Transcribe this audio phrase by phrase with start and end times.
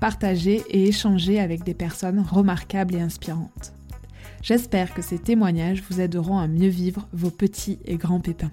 [0.00, 3.72] partager et échanger avec des personnes remarquables et inspirantes.
[4.42, 8.52] J'espère que ces témoignages vous aideront à mieux vivre vos petits et grands pépins.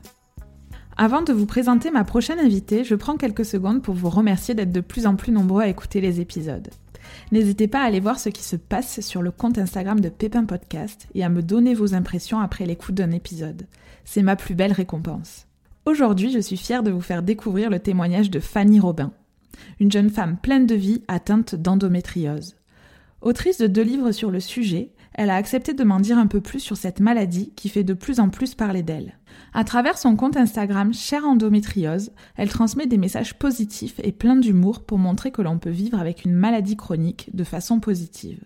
[0.98, 4.72] Avant de vous présenter ma prochaine invitée, je prends quelques secondes pour vous remercier d'être
[4.72, 6.70] de plus en plus nombreux à écouter les épisodes.
[7.32, 10.46] N'hésitez pas à aller voir ce qui se passe sur le compte Instagram de Pépin
[10.46, 13.68] Podcast et à me donner vos impressions après l'écoute d'un épisode.
[14.06, 15.48] C'est ma plus belle récompense.
[15.86, 19.12] Aujourd'hui, je suis fière de vous faire découvrir le témoignage de Fanny Robin,
[19.80, 22.56] une jeune femme pleine de vie atteinte d'endométriose.
[23.22, 26.42] Autrice de deux livres sur le sujet, elle a accepté de m'en dire un peu
[26.42, 29.18] plus sur cette maladie qui fait de plus en plus parler d'elle.
[29.54, 34.84] À travers son compte Instagram Cher Endométriose, elle transmet des messages positifs et pleins d'humour
[34.84, 38.44] pour montrer que l'on peut vivre avec une maladie chronique de façon positive.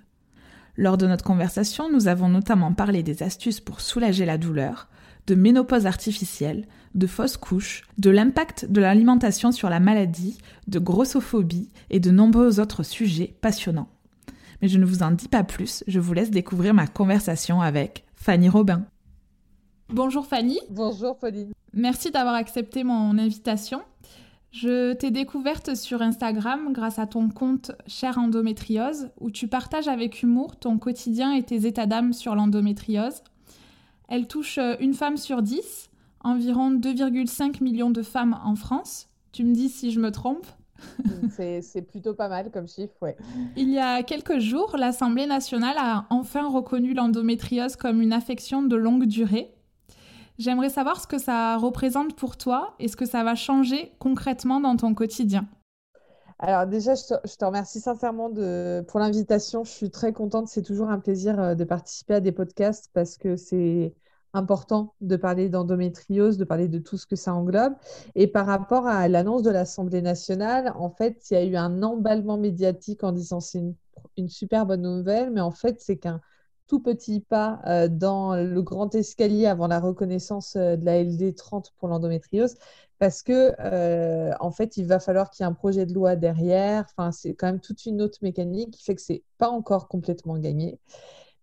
[0.78, 4.88] Lors de notre conversation, nous avons notamment parlé des astuces pour soulager la douleur,
[5.28, 10.38] de ménopause artificielle, de fausses couches, de l'impact de l'alimentation sur la maladie,
[10.68, 13.90] de grossophobie et de nombreux autres sujets passionnants.
[14.62, 18.04] Mais je ne vous en dis pas plus, je vous laisse découvrir ma conversation avec
[18.16, 18.86] Fanny Robin.
[19.90, 20.60] Bonjour Fanny.
[20.70, 21.54] Bonjour Pauline.
[21.74, 23.82] Merci d'avoir accepté mon invitation.
[24.52, 30.24] Je t'ai découverte sur Instagram grâce à ton compte Cher Endométriose, où tu partages avec
[30.24, 33.24] humour ton quotidien et tes états d'âme sur l'endométriose.
[34.08, 35.89] Elle touche une femme sur dix,
[36.22, 39.08] environ 2,5 millions de femmes en France.
[39.32, 40.46] Tu me dis si je me trompe
[41.62, 43.18] c'est plutôt pas mal comme chiffre, ouais.
[43.58, 48.78] Il y a quelques jours, l'Assemblée nationale a enfin reconnu l'endométriose comme une affection de
[48.78, 49.54] longue durée.
[50.38, 54.62] J'aimerais savoir ce que ça représente pour toi et ce que ça va changer concrètement
[54.62, 55.50] dans ton quotidien.
[56.42, 59.66] Alors déjà, je te, remercie sincèrement de, pour l'invitation.
[59.66, 60.48] Je suis très contente.
[60.48, 63.94] C'est toujours un plaisir euh, de participer à des podcasts parce que c'est
[64.34, 67.74] important de parler d'endométriose, de parler de tout ce que ça englobe.
[68.16, 71.82] Et par rapport à l'annonce de l'Assemblée nationale, en fait, il y a eu un
[71.84, 73.64] emballement médiatique en disant c'est
[74.18, 76.22] une, super bonne nouvelle, mais en fait, c'est qu'un
[76.68, 81.36] tout petit pas euh, dans le grand escalier avant la reconnaissance euh, de la LD
[81.36, 82.56] 30 pour l'endométriose,
[83.00, 86.16] parce que euh, en fait, il va falloir qu'il y ait un projet de loi
[86.16, 86.86] derrière.
[86.96, 90.38] Enfin, c'est quand même toute une autre mécanique qui fait que c'est pas encore complètement
[90.38, 90.80] gagné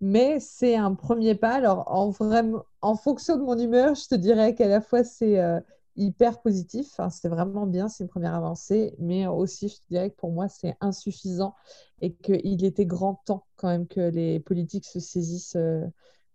[0.01, 1.55] mais c'est un premier pas.
[1.55, 5.39] Alors, en, vraiment, en fonction de mon humeur, je te dirais qu'à la fois c'est
[5.41, 5.61] euh,
[5.97, 10.17] hyper positif, c'est vraiment bien, c'est une première avancée, mais aussi je te dirais que
[10.17, 11.55] pour moi c'est insuffisant
[12.01, 15.85] et qu'il était grand temps quand même que les politiques se saisissent euh,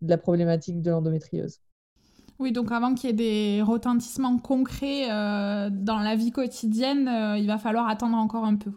[0.01, 1.59] de la problématique de l'endométriose.
[2.39, 7.07] Oui, donc avant qu'il y ait des retentissements concrets euh, dans la vie quotidienne,
[7.37, 8.71] il va falloir attendre encore un peu.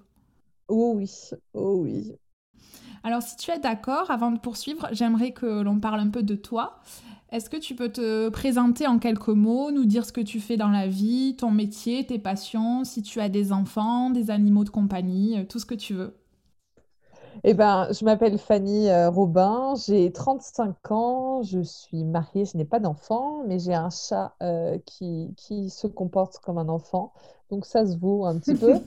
[0.69, 1.11] Oh oui,
[1.55, 2.15] oh oui.
[3.07, 6.35] Alors, si tu es d'accord, avant de poursuivre, j'aimerais que l'on parle un peu de
[6.35, 6.79] toi.
[7.31, 10.57] Est-ce que tu peux te présenter en quelques mots, nous dire ce que tu fais
[10.57, 14.71] dans la vie, ton métier, tes passions, si tu as des enfants, des animaux de
[14.71, 16.17] compagnie, euh, tout ce que tu veux
[17.43, 22.65] eh ben, je m'appelle Fanny euh, Robin, j'ai 35 ans, je suis mariée, je n'ai
[22.65, 27.13] pas d'enfant, mais j'ai un chat euh, qui, qui se comporte comme un enfant
[27.51, 28.75] donc ça se vaut un petit peu.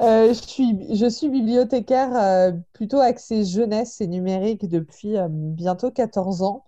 [0.00, 6.64] Euh, je, suis, bibliothécaire euh, plutôt axée jeunesse et numérique depuis euh, bientôt 14 ans.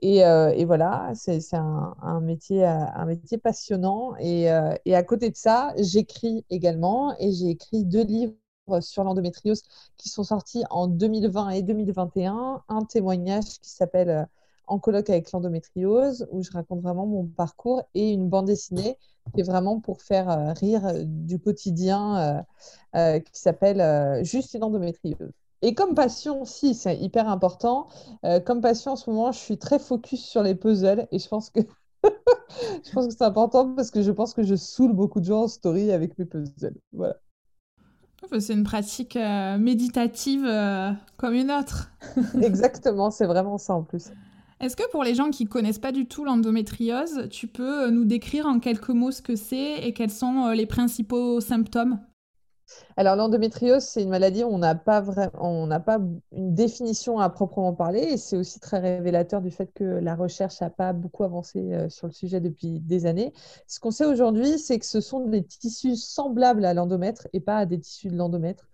[0.00, 4.14] Et, voilà, c'est un, métier, un métier passionnant.
[4.18, 8.34] Et à côté de ça, j'écris également et j'ai écrit deux livres
[8.80, 9.62] sur l'endométriose
[9.96, 12.62] qui sont sortis en 2020 et 2021.
[12.68, 14.26] Un témoignage qui s'appelle
[14.72, 18.96] En colloque avec l'endométriose, où je raconte vraiment mon parcours, et une bande dessinée
[19.34, 22.42] qui est vraiment pour faire euh, rire euh, du quotidien,
[22.94, 25.30] euh, qui s'appelle Juste une endométriose.
[25.60, 27.88] Et comme passion, si, c'est hyper important.
[28.46, 31.50] comme passion, en ce moment, je suis très focus sur les puzzles et je pense
[31.50, 31.60] que
[32.02, 35.42] je pense que c'est important parce que je pense que je saoule beaucoup de gens
[35.42, 36.78] en story avec mes puzzles.
[36.94, 37.16] Voilà.
[38.40, 39.14] C'est une pratique
[39.58, 40.48] méditative
[41.18, 41.92] comme une autre.
[42.42, 44.10] Exactement, c'est vraiment ça en plus.
[44.62, 48.04] Est-ce que pour les gens qui connaissent pas du tout l'endométriose, tu peux euh, nous
[48.04, 51.98] décrire en quelques mots ce que c'est et quels sont euh, les principaux symptômes?
[52.96, 55.02] Alors, l'endométriose, c'est une maladie où on n'a pas
[55.34, 55.98] on n'a pas
[56.30, 60.60] une définition à proprement parler, et c'est aussi très révélateur du fait que la recherche
[60.60, 63.32] n'a pas beaucoup avancé euh, sur le sujet depuis des années.
[63.66, 67.56] Ce qu'on sait aujourd'hui, c'est que ce sont des tissus semblables à l'endomètre et pas
[67.56, 68.68] à des tissus de l'endomètre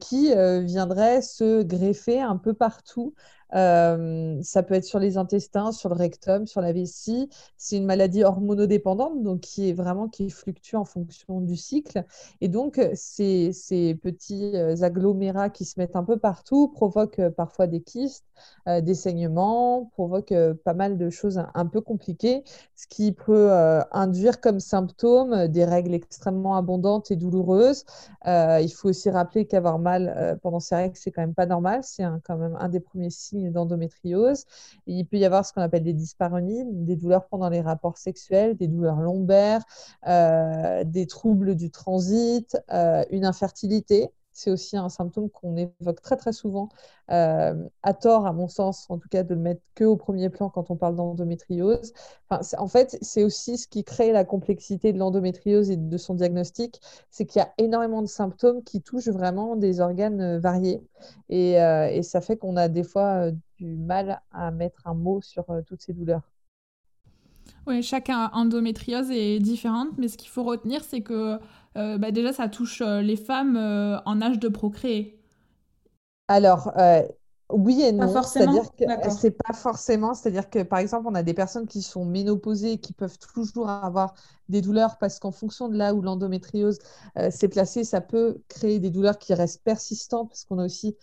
[0.00, 3.14] qui viendraient se greffer un peu partout
[3.54, 7.28] euh, ça peut être sur les intestins, sur le rectum, sur la vessie.
[7.56, 12.04] C'est une maladie hormonodépendante, donc qui est vraiment qui fluctue en fonction du cycle.
[12.40, 17.30] Et donc, ces, ces petits euh, agglomérats qui se mettent un peu partout provoquent euh,
[17.30, 18.24] parfois des kystes,
[18.66, 20.34] des saignements, provoquent
[20.64, 22.44] pas mal de choses un, peu compliquées,
[22.74, 23.50] ce qui peut
[23.92, 27.84] induire comme symptôme des règles extrêmement abondantes et douloureuses.
[28.26, 31.80] il faut aussi rappeler qu'avoir mal pendant ces règles, c'est quand même pas normal.
[31.82, 34.44] C'est quand même un des premiers signes d'endométriose.
[34.86, 38.56] Il peut y avoir ce qu'on appelle des dyspareunies, des douleurs pendant les rapports sexuels,
[38.56, 39.62] des douleurs lombaires,
[40.06, 44.10] euh, des troubles du transit, euh, une infertilité.
[44.32, 46.68] C'est aussi un symptôme qu'on évoque très très souvent,
[47.10, 50.30] euh, à tort à mon sens, en tout cas de le mettre que au premier
[50.30, 51.92] plan quand on parle d'endométriose.
[52.58, 56.80] En fait, c'est aussi ce qui crée la complexité de l'endométriose et de son diagnostic,
[57.10, 60.80] c'est qu'il y a énormément de symptômes qui touchent vraiment des organes euh, variés.
[61.28, 65.20] Et, euh, et ça fait qu'on a des fois du mal à mettre un mot
[65.22, 66.22] sur toutes ces douleurs.
[67.66, 71.38] Oui, chaque endométriose est différente, mais ce qu'il faut retenir, c'est que
[71.76, 75.22] euh, bah, déjà, ça touche euh, les femmes euh, en âge de procréer.
[76.28, 76.72] Alors,
[77.52, 78.22] oui et non.
[78.22, 80.14] C'est-à-dire que c'est pas forcément.
[80.14, 84.14] C'est-à-dire que, par exemple, on a des personnes qui sont ménopausées qui peuvent toujours avoir
[84.48, 86.78] des douleurs parce qu'en fonction de là où l'endométriose
[87.30, 90.96] s'est placée, ça peut créer des douleurs qui restent persistantes parce qu'on a aussi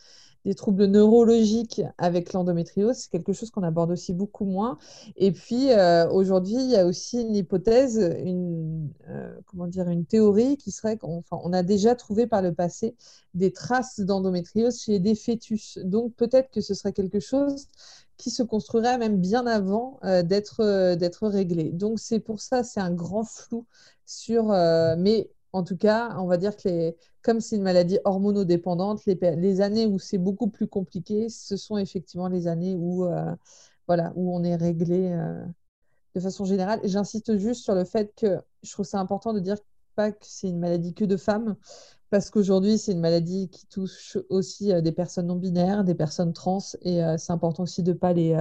[0.48, 2.96] des troubles neurologiques avec l'endométriose.
[2.96, 4.78] C'est quelque chose qu'on aborde aussi beaucoup moins.
[5.18, 10.06] Et puis, euh, aujourd'hui, il y a aussi une hypothèse, une, euh, comment dire, une
[10.06, 12.96] théorie qui serait qu'on on a déjà trouvé par le passé
[13.34, 15.80] des traces d'endométriose chez des fœtus.
[15.84, 17.68] Donc, peut-être que ce serait quelque chose
[18.16, 21.72] qui se construirait même bien avant euh, d'être réglé.
[21.74, 23.66] Donc, c'est pour ça, c'est un grand flou
[24.06, 24.46] sur...
[24.98, 29.62] mais en tout cas, on va dire que comme c'est une maladie hormonodépendante, les, les
[29.62, 33.36] années où c'est beaucoup plus compliqué, ce sont effectivement les années où, euh,
[33.88, 35.44] voilà, où on est réglé euh,
[36.14, 36.80] de façon générale.
[36.84, 39.58] J'insiste juste sur le fait que je trouve ça important de dire
[39.96, 41.56] pas que c'est une maladie que de femmes,
[42.12, 46.34] parce qu'aujourd'hui, c'est une maladie qui touche aussi euh, des personnes non binaires, des personnes
[46.34, 48.38] trans, et c'est important aussi de ne pas les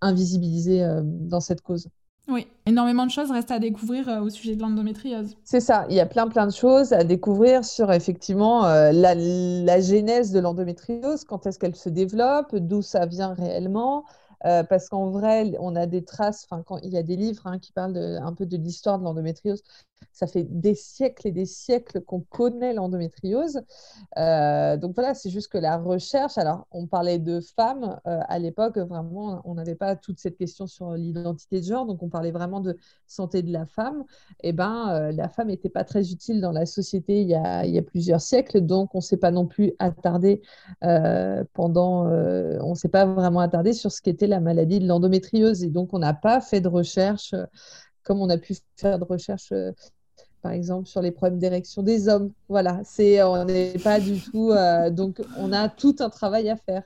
[0.00, 1.88] invisibiliser dans cette cause.
[2.28, 5.36] Oui, énormément de choses restent à découvrir euh, au sujet de l'endométriose.
[5.44, 9.14] C'est ça, il y a plein plein de choses à découvrir sur effectivement euh, la,
[9.14, 14.04] la, genèse de l'endométriose, quand est-ce qu'elle se développe, d'où ça vient réellement,
[14.44, 17.46] euh, parce qu'en vrai, on a des traces, enfin, quand il y a des livres
[17.46, 19.62] hein, qui parlent un peu de l'histoire de l'endométriose,
[20.12, 23.62] ça fait des siècles et des siècles qu'on connaît l'endométriose.
[24.18, 28.38] Euh, donc voilà, c'est juste que la recherche, alors on parlait de femmes euh, à
[28.38, 32.30] l'époque, vraiment, on n'avait pas toute cette question sur l'identité de genre, donc on parlait
[32.30, 34.04] vraiment de santé de la femme.
[34.42, 37.82] Et eh ben, la femme n'était pas très utile dans la société il y a,
[37.82, 40.40] plusieurs siècles, donc on ne s'est pas non plus attardé
[41.52, 45.62] pendant, on s'est pas vraiment attardé sur ce qu'était la maladie de l'endométriose.
[45.62, 47.46] Et donc, on n'a pas fait de recherche euh,
[48.02, 49.72] comme on a pu faire de recherche, euh,
[50.42, 52.32] par exemple, sur les problèmes d'érection des hommes.
[52.48, 54.50] Voilà, c'est, on n'est pas du tout.
[54.50, 56.82] Euh, donc, on a tout un travail à faire.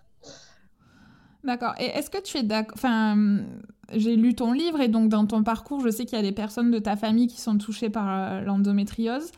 [1.43, 1.75] D'accord.
[1.79, 3.45] Et est-ce que tu es d'accord Enfin,
[3.93, 6.33] j'ai lu ton livre et donc dans ton parcours, je sais qu'il y a des
[6.33, 9.31] personnes de ta famille qui sont touchées par euh, l'endométriose.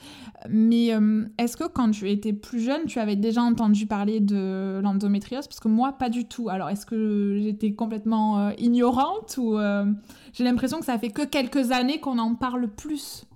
[0.48, 4.80] Mais euh, est-ce que quand tu étais plus jeune, tu avais déjà entendu parler de
[4.82, 5.46] l'endométriose?
[5.46, 6.48] Parce que moi, pas du tout.
[6.48, 9.58] Alors, est-ce que j'étais complètement euh, ignorante ou
[10.32, 13.26] j'ai l'impression que ça fait que quelques années qu'on en parle plus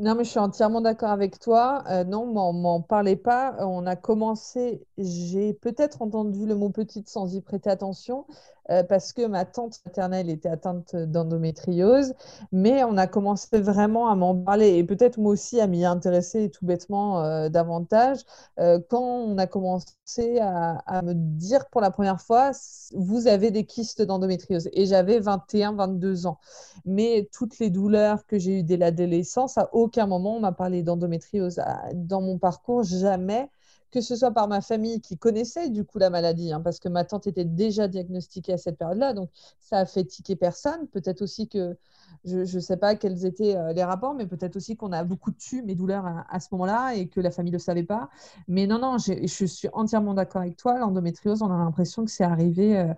[0.00, 1.82] non, mais je suis entièrement d'accord avec toi.
[1.90, 3.56] Euh, non, m'en parlait pas.
[3.58, 8.24] On a commencé, j'ai peut-être entendu le mot petite sans y prêter attention,
[8.70, 12.14] euh, parce que ma tante maternelle était atteinte d'endométriose,
[12.52, 16.50] mais on a commencé vraiment à m'en parler et peut-être moi aussi à m'y intéresser
[16.50, 18.18] tout bêtement euh, davantage
[18.58, 22.50] euh, quand on a commencé à, à, me dire pour la première fois,
[22.94, 24.68] vous avez des kystes d'endométriose.
[24.72, 26.38] Et j'avais 21, 22 ans.
[26.84, 30.82] Mais toutes les douleurs que j'ai eues dès l'adolescence, à aucun moment on m'a parlé
[30.82, 31.60] d'endométriose.
[31.94, 33.50] Dans mon parcours, jamais
[33.90, 36.88] que ce soit par ma famille qui connaissait du coup la maladie, hein, parce que
[36.88, 39.30] ma tante était déjà diagnostiquée à cette période-là, donc
[39.60, 40.86] ça a fait tiquer personne.
[40.88, 41.76] Peut-être aussi que,
[42.24, 45.30] je ne sais pas quels étaient euh, les rapports, mais peut-être aussi qu'on a beaucoup
[45.30, 48.10] tué mes douleurs à, ce moment-là et que la famille ne le savait pas.
[48.46, 50.78] Mais non, non, je suis entièrement d'accord avec toi.
[50.78, 52.94] L'endométriose, on a l'impression que c'est arrivé euh,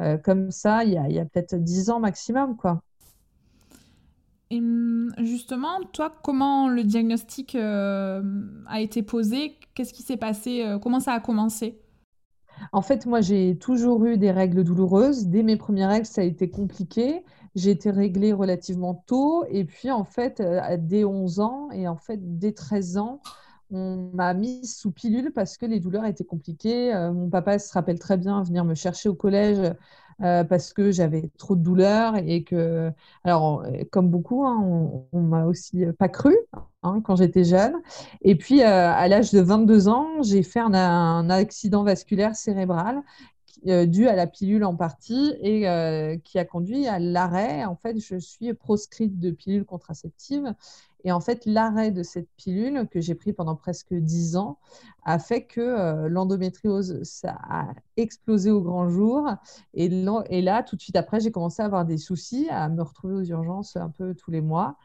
[0.00, 2.82] euh, comme ça il y a, a peut-être dix ans maximum, quoi.
[4.50, 8.20] Et hum, justement, toi, comment le diagnostic a
[8.80, 9.58] été posé?
[9.74, 11.80] Qu'est-ce qui s'est passé Comment ça a commencé?
[12.72, 15.26] En fait, moi, j'ai toujours eu des règles douloureuses.
[15.26, 17.24] Dès mes premières règles, ça a été compliqué.
[17.54, 19.44] J'ai été réglée relativement tôt.
[19.48, 23.20] Et puis, en fait, euh, dès 11 ans et en fait, dès 13 ans,
[23.70, 26.94] on m'a mis sous pilule parce que les douleurs étaient compliquées.
[26.94, 29.74] Euh, mon papa se rappelle très bien venir me chercher au collège
[30.22, 32.90] euh, parce que j'avais trop de douleurs et que,
[33.24, 36.36] alors, comme beaucoup, hein, on, on m'a aussi pas cru
[36.82, 37.74] hein, quand j'étais jeune.
[38.22, 43.02] Et puis, euh, à l'âge de 22 ans, j'ai fait un, accident vasculaire cérébral
[43.66, 45.60] euh, dû à la pilule en partie et
[46.24, 47.64] qui a conduit à l'arrêt.
[47.64, 50.54] En fait, je suis proscrite de pilules contraceptives
[51.04, 54.58] et en fait, l'arrêt de cette pilule que j'ai pris pendant presque 10 ans
[55.04, 57.68] a fait que euh, l'endométriose, ça a
[57.98, 59.28] explosé au grand jour.
[59.74, 63.14] Et, là, tout de suite après, j'ai commencé à avoir des soucis, à me retrouver
[63.14, 64.78] aux urgences un peu tous les mois.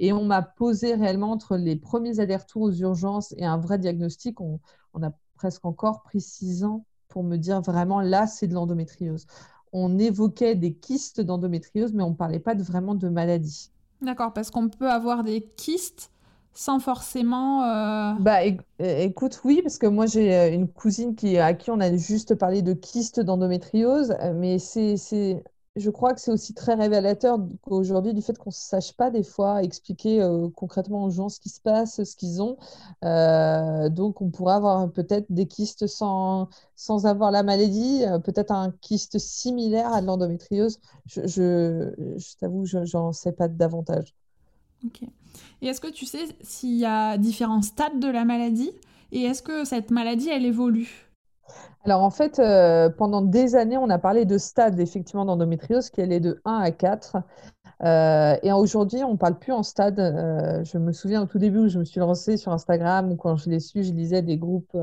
[0.00, 4.40] Et on m'a posé réellement entre les premiers allers-retours aux urgences et un vrai diagnostic,
[4.40, 4.58] on,
[4.94, 9.26] on a presque encore pris 6 ans pour me dire vraiment là, c'est de l'endométriose.
[9.72, 13.70] On évoquait des kystes d'endométriose, mais on ne parlait pas de, vraiment de maladie.
[14.02, 16.10] D'accord, parce qu'on peut avoir des kystes
[16.52, 17.64] sans forcément.
[17.64, 18.40] Euh, bah,
[18.78, 22.34] écoute, oui, parce que moi j'ai euh, une cousine qui, à qui on a juste
[22.34, 25.42] parlé de kystes d'endométriose, euh, mais c'est
[25.76, 29.22] je crois que c'est aussi très révélateur aujourd'hui du fait qu'on ne sache pas des
[29.22, 32.56] fois expliquer euh, concrètement aux gens ce qui se passe, ce qu'ils ont.
[33.04, 38.50] Euh, donc, on pourrait avoir peut-être des kystes sans, sans avoir la maladie, euh, peut-être
[38.50, 40.80] un kyste similaire à l'endométriose.
[41.06, 44.14] Je, je, je t'avoue, je n'en sais pas davantage.
[44.84, 45.02] Ok.
[45.62, 48.70] Et est-ce que tu sais s'il y a différents stades de la maladie?
[49.12, 51.09] Et est-ce que cette maladie, elle évolue?
[51.84, 56.02] Alors en fait, euh, pendant des années, on a parlé de stade effectivement d'endométriose qui
[56.02, 57.16] allait de 1 à 4.
[57.82, 59.98] Euh, et aujourd'hui, on ne parle plus en stade.
[59.98, 63.16] Euh, je me souviens au tout début où je me suis lancée sur Instagram ou
[63.16, 64.76] quand je l'ai su, je lisais des groupes,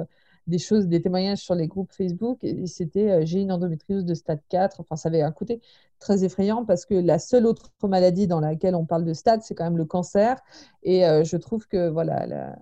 [0.48, 4.42] des choses, des témoignages sur les groupes Facebook et c'était j'ai une endométriose de stade
[4.50, 4.80] 4.
[4.80, 5.62] Enfin, ça avait un côté
[6.00, 9.54] très effrayant parce que la seule autre maladie dans laquelle on parle de stade, c'est
[9.54, 10.42] quand même le cancer.
[10.82, 12.56] Et je trouve que voilà,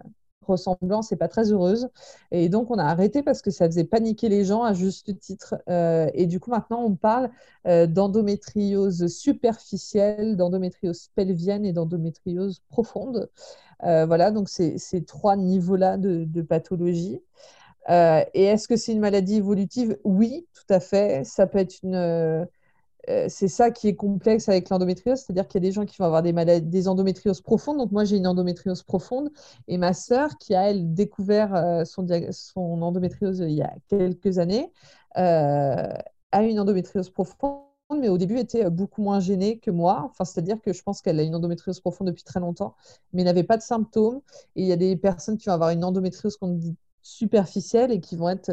[0.47, 1.89] ressemblance n'est pas très heureuse.
[2.31, 5.55] Et donc, on a arrêté parce que ça faisait paniquer les gens à juste titre.
[5.69, 7.29] Euh, et du coup, maintenant, on parle
[7.67, 13.29] euh, d'endométriose superficielle, d'endométriose pelvienne et d'endométriose profonde.
[13.83, 17.21] Euh, voilà, donc ces trois niveaux-là de, de, pathologie.
[17.89, 19.97] et est-ce que c'est une maladie évolutive?
[20.03, 21.23] Oui, tout à fait.
[21.25, 22.47] Ça peut être une
[23.09, 25.97] euh, c'est ça qui est complexe avec l'endométriose, c'est-à-dire qu'il y a des gens qui
[25.97, 27.77] vont avoir des, maladies, des endométrioses profondes.
[27.77, 29.29] Donc moi, j'ai une endométriose profonde
[29.67, 32.07] et ma sœur, qui a, elle, découvert euh, son,
[32.81, 34.71] endométriose il y a quelques années,
[35.17, 35.87] euh,
[36.31, 37.61] a une endométriose profonde
[37.99, 40.01] mais au début était beaucoup moins gênée que moi.
[40.09, 42.75] Enfin, c'est-à-dire que je pense qu'elle a une endométriose profonde depuis très longtemps,
[43.13, 44.21] mais n'avait pas de symptômes.
[44.55, 47.99] Et il y a des personnes qui vont avoir une endométriose qu'on dit superficielle et
[47.99, 48.51] qui vont être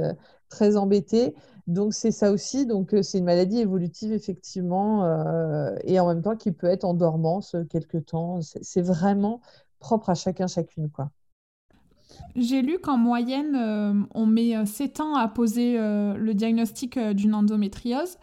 [0.52, 1.34] très embêtées.
[1.66, 6.22] Donc c'est ça aussi, donc euh, c'est une maladie évolutive effectivement, euh, et en même
[6.22, 8.40] temps qui peut être en dormance euh, quelque temps.
[8.42, 9.40] C'est vraiment
[9.78, 10.90] propre à chacun, chacune.
[12.36, 18.16] J'ai lu qu'en moyenne, on met 7 ans à poser le diagnostic d'une endométriose.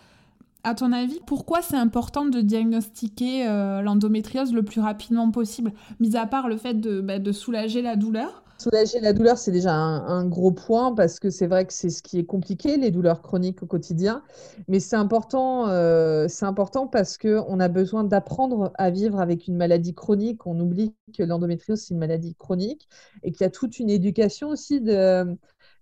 [0.64, 3.46] À ton avis, pourquoi c'est important de diagnostiquer
[3.84, 7.98] l'endométriose le plus rapidement possible, mis à part le fait de, bah, de soulager la
[7.98, 8.44] douleur?
[8.62, 12.04] Soulager la douleur, c'est déjà un, gros point parce que c'est vrai que c'est ce
[12.04, 14.22] qui est compliqué, les douleurs chroniques au quotidien.
[14.68, 19.56] Mais c'est important, euh, c'est important parce qu'on a besoin d'apprendre à vivre avec une
[19.56, 20.46] maladie chronique.
[20.46, 22.90] On oublie que l'endométriose, c'est une maladie chronique
[23.24, 25.38] et qu'il y a toute une éducation aussi de,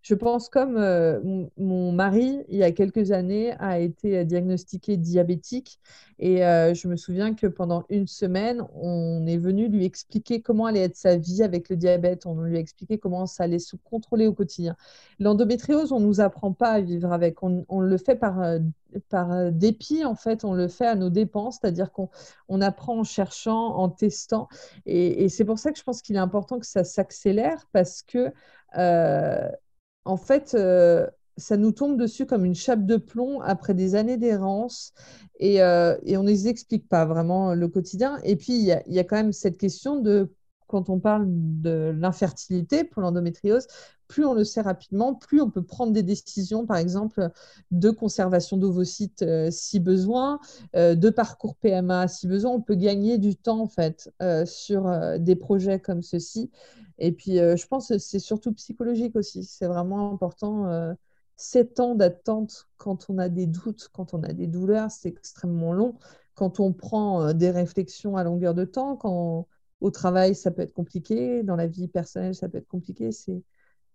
[0.08, 1.20] je pense comme euh,
[1.58, 5.82] mon mari, il y a quelques années, a été diagnostiqué diabétique.
[6.18, 10.66] Et euh, je me souviens que pendant une semaine, on est venu lui expliquer comment
[10.66, 12.26] allait être sa vie avec le diabète.
[12.26, 14.78] On lui a expliqué comment ça allait se contrôler au quotidien.
[15.20, 17.44] L'endométriose, on ne nous apprend pas à vivre avec.
[17.44, 18.60] On, le fait par, euh,
[19.10, 20.46] par dépit, en fait.
[20.46, 22.10] On le fait à nos dépenses, c'est-à-dire qu'on
[22.48, 24.48] on apprend en cherchant, en testant.
[24.86, 28.32] Et c'est pour ça que je pense qu'il est important que ça s'accélère parce que
[30.08, 34.18] en fait, euh, ça nous tombe dessus comme une chape de plomb après des années
[34.18, 34.94] d'errance
[35.40, 38.18] et, euh, on ne les explique pas vraiment le quotidien.
[38.24, 40.32] Et puis, il y, a, quand même cette question de,
[40.68, 43.68] quand on parle de l'infertilité pour l'endométriose,
[44.08, 47.30] plus on le sait rapidement, plus on peut prendre des décisions, par exemple,
[47.72, 50.40] de conservation d'ovocytes euh, si besoin,
[50.74, 52.52] de parcours PMA si besoin.
[52.52, 54.10] On peut gagner du temps, en fait,
[54.46, 56.50] sur des projets comme ceci.
[57.00, 59.44] Et puis, euh, je pense que c'est surtout psychologique aussi.
[59.44, 60.68] C'est vraiment important.
[60.68, 60.94] Euh,
[61.36, 65.74] sept ans d'attente quand on a des doutes, quand on a des douleurs, c'est extrêmement
[65.74, 65.96] long.
[66.36, 69.48] quand on prend des réflexions à longueur de temps, quand
[69.82, 73.44] au travail, ça peut être compliqué, dans la vie personnelle, ça peut être compliqué, c'est,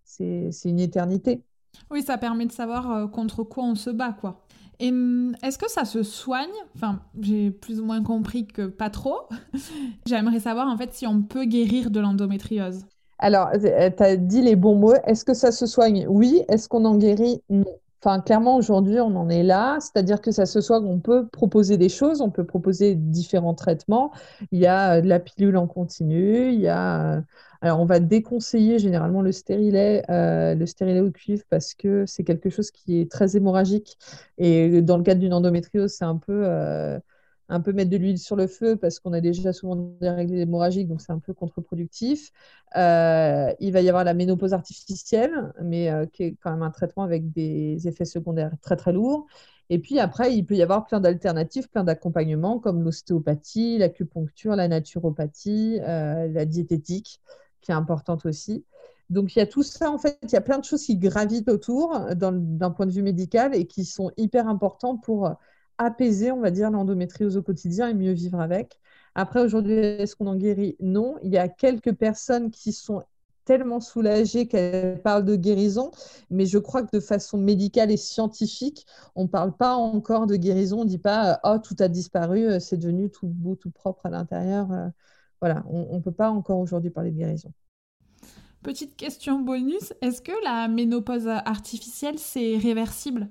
[0.05, 1.43] c'est, une éternité.
[1.91, 4.45] Oui, ça permet de savoir contre quoi on se bat, quoi.
[4.79, 6.51] Et hum, est-ce que ça se soigne?
[6.75, 9.29] Enfin, j'ai plus ou moins compris que pas trop.
[10.07, 12.85] J'aimerais savoir en fait si on peut guérir de l'endométriose.
[13.19, 14.95] Alors, tu as dit les bons mots.
[15.07, 16.07] Est-ce que ça se soigne?
[16.09, 16.43] Oui.
[16.49, 17.41] Est-ce qu'on en guérit?
[17.49, 17.65] Non.
[18.05, 19.79] Enfin, clairement, aujourd'hui, on en est là.
[19.81, 24.13] C'est-à-dire que ça se soigne, on peut proposer des choses, on peut proposer différents traitements.
[24.51, 27.19] Il y a euh, de la pilule en continu, il y a...
[27.19, 27.21] Euh,
[27.61, 32.25] alors, on va déconseiller généralement le stérilet, euh, le stérilet au cuivre parce que c'est
[32.25, 33.97] quelque chose qui est très hémorragique.
[34.37, 36.45] Et dans le cadre d'une endométriose, c'est un peu
[37.53, 40.39] un peu mettre de l'huile sur le feu parce qu'on a déjà souvent des règles
[40.39, 42.33] hémorragiques, donc c'est un peu contre-productif.
[42.77, 46.71] Euh, il va y avoir la ménopause artificielle, mais euh, qui est quand même un
[46.71, 49.27] traitement avec des effets secondaires très très lourds.
[49.69, 54.67] Et puis après, il peut y avoir plein d'alternatives, plein d'accompagnements comme l'ostéopathie, l'acupuncture, la
[54.69, 57.21] naturopathie, euh, la diététique,
[57.61, 58.65] qui est importante aussi.
[59.11, 60.97] Donc il y a tout ça, en fait, il y a plein de choses qui
[60.97, 65.37] gravitent autour d'un point de vue médical et qui sont hyper importants pour
[65.79, 68.81] apaiser, on va dire, l'endométriose au quotidien et mieux vivre avec.
[69.15, 70.77] Après, aujourd'hui, est-ce qu'on en guérit?
[70.81, 71.17] Non.
[71.23, 73.03] Il y a quelques personnes qui sont
[73.45, 75.91] tellement soulagées qu'elles parlent de guérison,
[76.31, 78.87] mais je crois que de façon médicale et scientifique,
[79.17, 80.81] on ne parle pas encore de guérison.
[80.81, 84.07] On ne dit pas «Oh, tout a disparu, euh, c'est devenu tout beau, tout propre
[84.07, 84.89] à l'intérieur euh.
[85.41, 87.53] Voilà, on ne peut pas encore aujourd'hui parler de guérison.
[88.63, 93.29] Petite question bonus, est-ce que la ménopause artificielle, c'est réversible?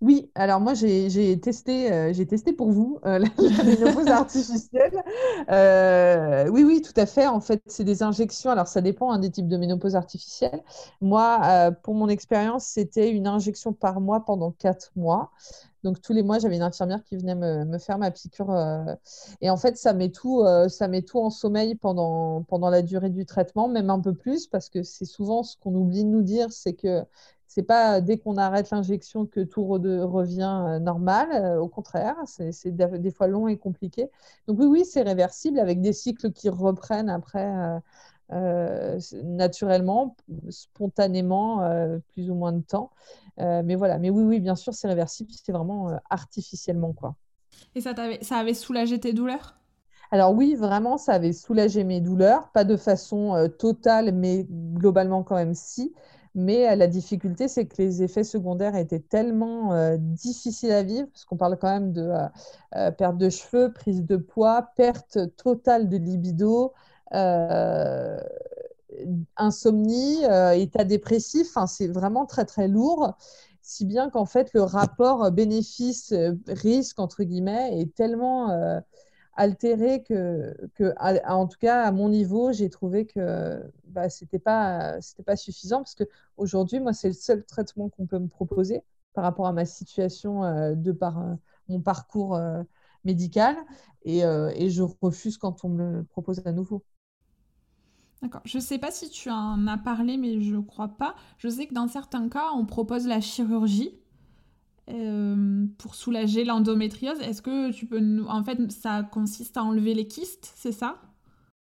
[0.00, 5.02] Oui, alors moi j'ai testé, euh, j'ai testé pour vous euh, la, ménopause artificielle.
[5.50, 7.26] Euh, oui, oui, tout à fait.
[7.26, 8.50] En fait, c'est des injections.
[8.50, 10.62] Alors ça dépend hein, des types de ménopause artificielle.
[11.00, 15.30] Moi, pour mon expérience, c'était une injection par mois pendant quatre mois.
[15.84, 18.54] Donc tous les mois, j'avais une infirmière qui venait me, faire ma piqûre.
[19.40, 23.10] et en fait, ça met tout, ça met tout en sommeil pendant, pendant la durée
[23.10, 26.22] du traitement, même un peu plus, parce que c'est souvent ce qu'on oublie de nous
[26.22, 27.04] dire, c'est que
[27.54, 31.28] c'est pas dès qu'on arrête l'injection que tout revient euh, normal.
[31.32, 34.08] Euh, au contraire, c'est des fois long et compliqué.
[34.48, 37.52] Donc oui, oui, c'est réversible avec des cycles qui reprennent après
[38.32, 40.16] euh, naturellement,
[40.48, 41.60] spontanément,
[42.14, 42.90] plus ou moins de temps.
[43.36, 45.30] mais voilà, mais oui, oui, bien sûr, c'est réversible.
[45.32, 47.16] C'est vraiment artificiellement quoi.
[47.74, 49.58] Et ça, ça avait soulagé tes douleurs?
[50.10, 55.36] Alors oui, vraiment, ça avait soulagé mes douleurs, pas de façon totale, mais globalement quand
[55.36, 55.92] même si.
[56.34, 61.08] Mais euh, la difficulté, c'est que les effets secondaires étaient tellement euh, difficiles à vivre,
[61.08, 62.10] parce qu'on parle quand même de
[62.76, 66.72] euh, perte de cheveux, prise de poids, perte totale de libido,
[69.36, 70.22] insomnie,
[70.54, 71.48] état dépressif.
[71.50, 73.14] Enfin, c'est vraiment très, très lourd.
[73.60, 78.80] Si bien qu'en fait, le rapport bénéfice-risque, entre guillemets, est tellement
[79.34, 84.38] altéré que, que en tout cas, à mon niveau, j'ai trouvé que bah, ce n'était
[84.38, 85.00] pas,
[85.36, 88.82] suffisant parce qu'aujourd'hui, moi, c'est le seul traitement qu'on peut me proposer
[89.14, 91.34] par rapport à ma situation euh, de par euh,
[91.68, 92.62] mon parcours euh,
[93.04, 93.56] médical
[94.04, 96.82] et, et, je refuse quand on me le propose à nouveau.
[98.20, 98.40] D'accord.
[98.44, 101.14] Je ne sais pas si tu en as parlé, mais je ne crois pas.
[101.38, 104.01] Je sais que dans certains cas, on propose la chirurgie
[105.78, 107.20] pour soulager l'endométriose.
[107.20, 108.26] Est-ce que tu peux nous...
[108.26, 110.96] En fait, ça consiste à enlever les kystes, c'est ça?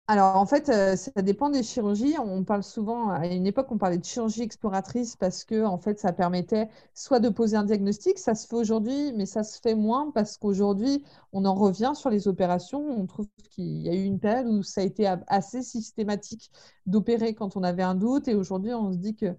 [0.07, 2.13] Alors, en fait, euh, ça dépend des chirurgies.
[2.19, 5.99] On parle souvent, à une époque, on parlait de chirurgie exploratrice parce que, en fait,
[5.99, 9.73] ça permettait soit de poser un diagnostic, ça se fait aujourd'hui, mais ça se fait
[9.73, 12.87] moins parce qu'aujourd'hui, on en revient sur les opérations.
[12.87, 16.51] On trouve qu'il y a eu une période où ça a été assez systématique
[16.85, 19.35] d'opérer quand on avait un doute et aujourd'hui, on se dit que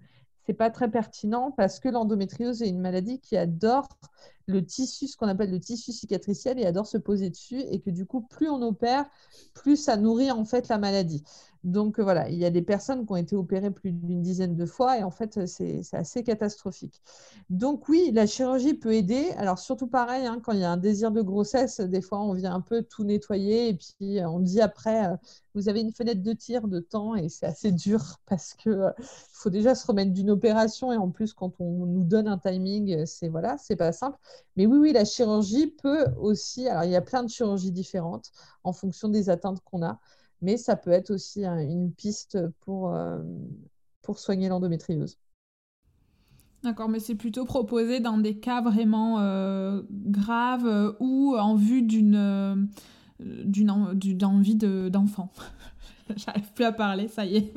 [0.47, 3.89] c'est pas très pertinent parce que l'endométriose est une maladie qui adore
[4.47, 7.89] le tissu, ce qu'on appelle le tissu cicatriciel, et adore se poser dessus, et que
[7.89, 9.05] du coup, plus on opère,
[9.53, 11.23] plus ça nourrit en fait la maladie.
[11.67, 14.55] Donc euh, voilà, il y a des personnes qui ont été opérées plus d'une dizaine
[14.55, 17.01] de fois et en fait, c'est assez catastrophique.
[17.49, 19.31] Donc oui, la chirurgie peut aider.
[19.35, 22.31] Alors surtout pareil, hein, quand il y a un désir de grossesse, des fois, on
[22.33, 25.17] vient un peu tout nettoyer et puis euh, on dit après, euh,
[25.55, 28.85] vous avez une fenêtre de tir de temps et c'est assez dur parce que
[29.33, 33.05] faut déjà se remettre d'une opération et en plus, quand on nous donne un timing,
[33.05, 34.17] c'est voilà, c'est pas simple.
[34.55, 36.69] Mais oui, oui, la chirurgie peut aussi.
[36.69, 38.31] Alors il y a plein de chirurgies différentes
[38.63, 39.99] en fonction des atteintes qu'on a
[40.41, 43.21] mais ça peut être aussi une piste pour, euh,
[44.01, 45.17] pour soigner l'endométriose.
[46.63, 51.81] D'accord, mais c'est plutôt proposé dans des cas vraiment euh, graves euh, ou en vue
[51.81, 52.69] d'une
[53.19, 55.31] d'une envie d'enfant.
[56.15, 57.53] J'arrive plus à parler, ça y est.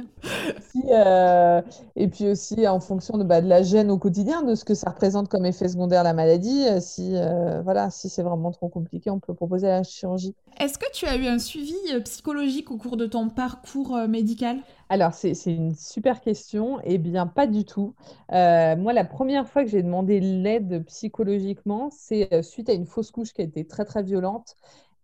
[0.92, 1.62] Euh,
[1.96, 4.74] et puis aussi en fonction de, bah, de la gêne au quotidien, de ce que
[4.74, 6.64] ça représente comme effet secondaire la maladie.
[6.66, 10.34] Euh, si euh, voilà, si c'est vraiment trop compliqué, on peut proposer la chirurgie.
[10.58, 14.58] Est-ce que tu as eu un suivi psychologique au cours de ton parcours médical?
[14.88, 16.78] Alors, c'est une super question.
[16.84, 17.94] Eh bien, pas du tout.
[18.30, 23.32] moi, la première fois que j'ai demandé l'aide psychologiquement, c'est suite à une fausse couche
[23.32, 24.56] qui a été très, très violente.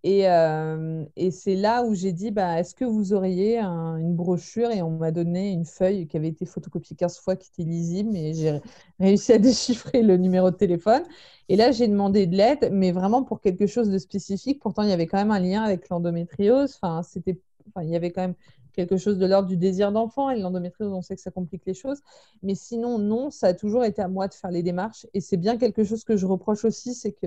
[0.08, 4.70] Et, euh, et c'est là où j'ai dit, bah, est-ce que vous auriez une brochure?
[4.70, 8.16] Et on m'a donné une feuille qui avait été photocopiée 15 fois, qui était lisible,
[8.16, 8.60] et j'ai
[9.00, 11.02] réussi à déchiffrer le numéro de téléphone.
[11.48, 14.60] Et là, j'ai demandé de l'aide, mais vraiment pour quelque chose de spécifique.
[14.60, 16.78] Pourtant, il y avait quand même un lien avec l'endométriose.
[16.80, 17.02] Enfin,
[17.82, 18.34] il y avait quand même
[18.74, 20.30] quelque chose de l'ordre du désir d'enfant.
[20.30, 22.00] Et l'endométriose, on sait que ça complique les choses.
[22.44, 25.04] Mais sinon, non, ça a toujours été à moi de faire les démarches.
[25.14, 27.26] Et c'est bien quelque chose que je reproche aussi, c'est que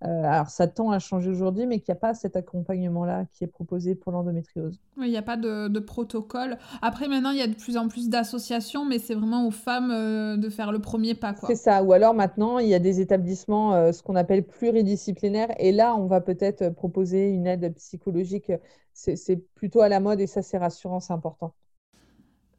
[0.00, 3.48] alors, ça tend à changer aujourd'hui, mais qu'il n'y a pas cet accompagnement-là qui est
[3.48, 4.78] proposé pour l'endométriose.
[4.96, 6.56] Oui, il n'y a pas de, protocole.
[6.82, 9.90] Après, maintenant, il y a de plus en plus d'associations, mais c'est vraiment aux femmes
[9.90, 11.34] euh, de faire le premier pas.
[11.46, 11.82] C'est ça.
[11.82, 15.96] Ou alors, maintenant, il y a des établissements, euh, ce qu'on appelle pluridisciplinaires, et là,
[15.96, 18.52] on va peut-être proposer une aide psychologique.
[18.92, 21.54] C'est plutôt à la mode, et ça, c'est rassurant, c'est important.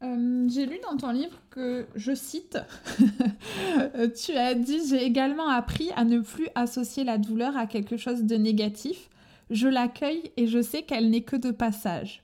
[0.02, 2.58] Euh, j'ai lu dans ton livre que, je cite,
[4.24, 8.24] tu as dit J'ai également appris à ne plus associer la douleur à quelque chose
[8.24, 9.10] de négatif.
[9.50, 12.22] Je l'accueille et je sais qu'elle n'est que de passage.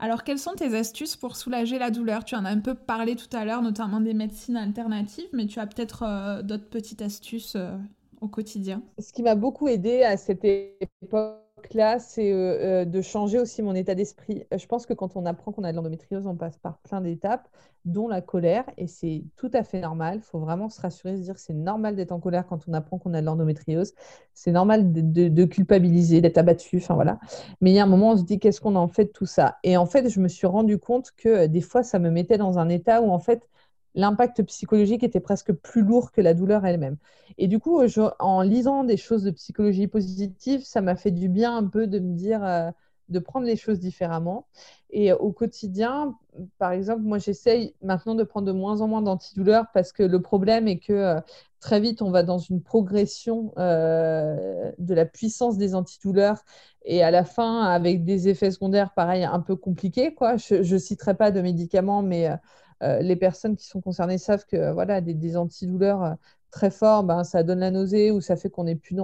[0.00, 2.24] Alors, quelles sont tes astuces pour soulager la douleur?
[2.24, 5.58] Tu en as un peu parlé tout à l'heure, notamment des médecines alternatives, mais tu
[5.58, 7.76] as peut-être euh, d'autres petites astuces euh,
[8.20, 8.82] au quotidien.
[8.98, 13.62] Ce qui m'a beaucoup aidé à cette époque là, c'est euh, euh, de changer aussi
[13.62, 14.44] mon état d'esprit.
[14.56, 17.48] Je pense que quand on apprend qu'on a de l'endométriose, on passe par plein d'étapes,
[17.84, 20.16] dont la colère, et c'est tout à fait normal.
[20.16, 22.72] Il faut vraiment se rassurer, se dire que c'est normal d'être en colère quand on
[22.72, 23.94] apprend qu'on a de l'endométriose.
[24.34, 27.18] C'est normal de, culpabiliser, d'être abattu, enfin voilà.
[27.60, 29.26] Mais il y a un moment, on se dit qu'est-ce qu'on en fait de tout
[29.26, 29.56] ça?
[29.62, 32.38] Et en fait, je me suis rendu compte que euh, des fois, ça me mettait
[32.38, 33.48] dans un état où en fait,
[33.94, 36.96] l'impact psychologique était presque plus lourd que la douleur elle-même.
[37.38, 37.80] Et du coup,
[38.18, 41.98] en lisant des choses de psychologie positive, ça m'a fait du bien un peu de
[41.98, 42.70] me dire, euh,
[43.08, 44.46] de prendre les choses différemment.
[44.90, 46.16] Et au quotidien,
[46.58, 50.22] par exemple, moi, j'essaye maintenant de prendre de moins en moins d'antidouleurs parce que le
[50.22, 51.20] problème est que euh,
[51.60, 56.42] très vite, on va dans une progression euh, de la puissance des antidouleurs
[56.84, 60.14] et à la fin, avec des effets secondaires, pareil, un peu compliqués.
[60.14, 60.36] Quoi.
[60.36, 62.36] Je ne citerai pas de médicaments, mais euh,
[62.80, 66.14] les personnes qui sont concernées savent que voilà, des, antidouleurs euh,
[66.50, 68.96] très forts, ben, ça donne la nausée ou ça fait qu'on n'est plus,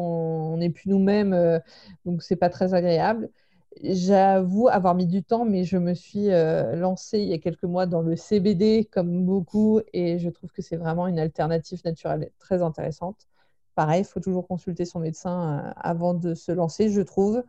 [0.75, 1.59] plus nous-mêmes, euh,
[2.05, 3.31] donc c'est pas très agréable.
[3.83, 7.87] J'avoue avoir mis du temps, mais je me suis lancée il y a quelques mois
[7.87, 12.63] dans le CBD comme beaucoup et je trouve que c'est vraiment une alternative naturelle très
[12.63, 13.27] intéressante.
[13.75, 17.43] Pareil, il faut toujours consulter son médecin avant de se lancer, je trouve,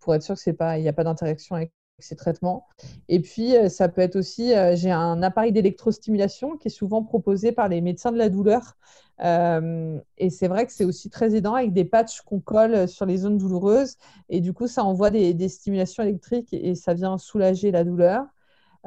[0.00, 2.66] pour être sûr qu'il n'y a pas d'interaction avec ces traitements.
[3.08, 7.02] Et puis, euh, ça peut être aussi, euh, j'ai un appareil d'électrostimulation qui est souvent
[7.02, 8.76] proposé par les médecins de la douleur.
[9.20, 13.04] Euh, et c'est vrai que c'est aussi très aidant avec des patchs qu'on colle sur
[13.04, 13.96] les zones douloureuses.
[14.28, 18.24] Et du coup, ça envoie des, stimulations électriques et, ça vient soulager la douleur.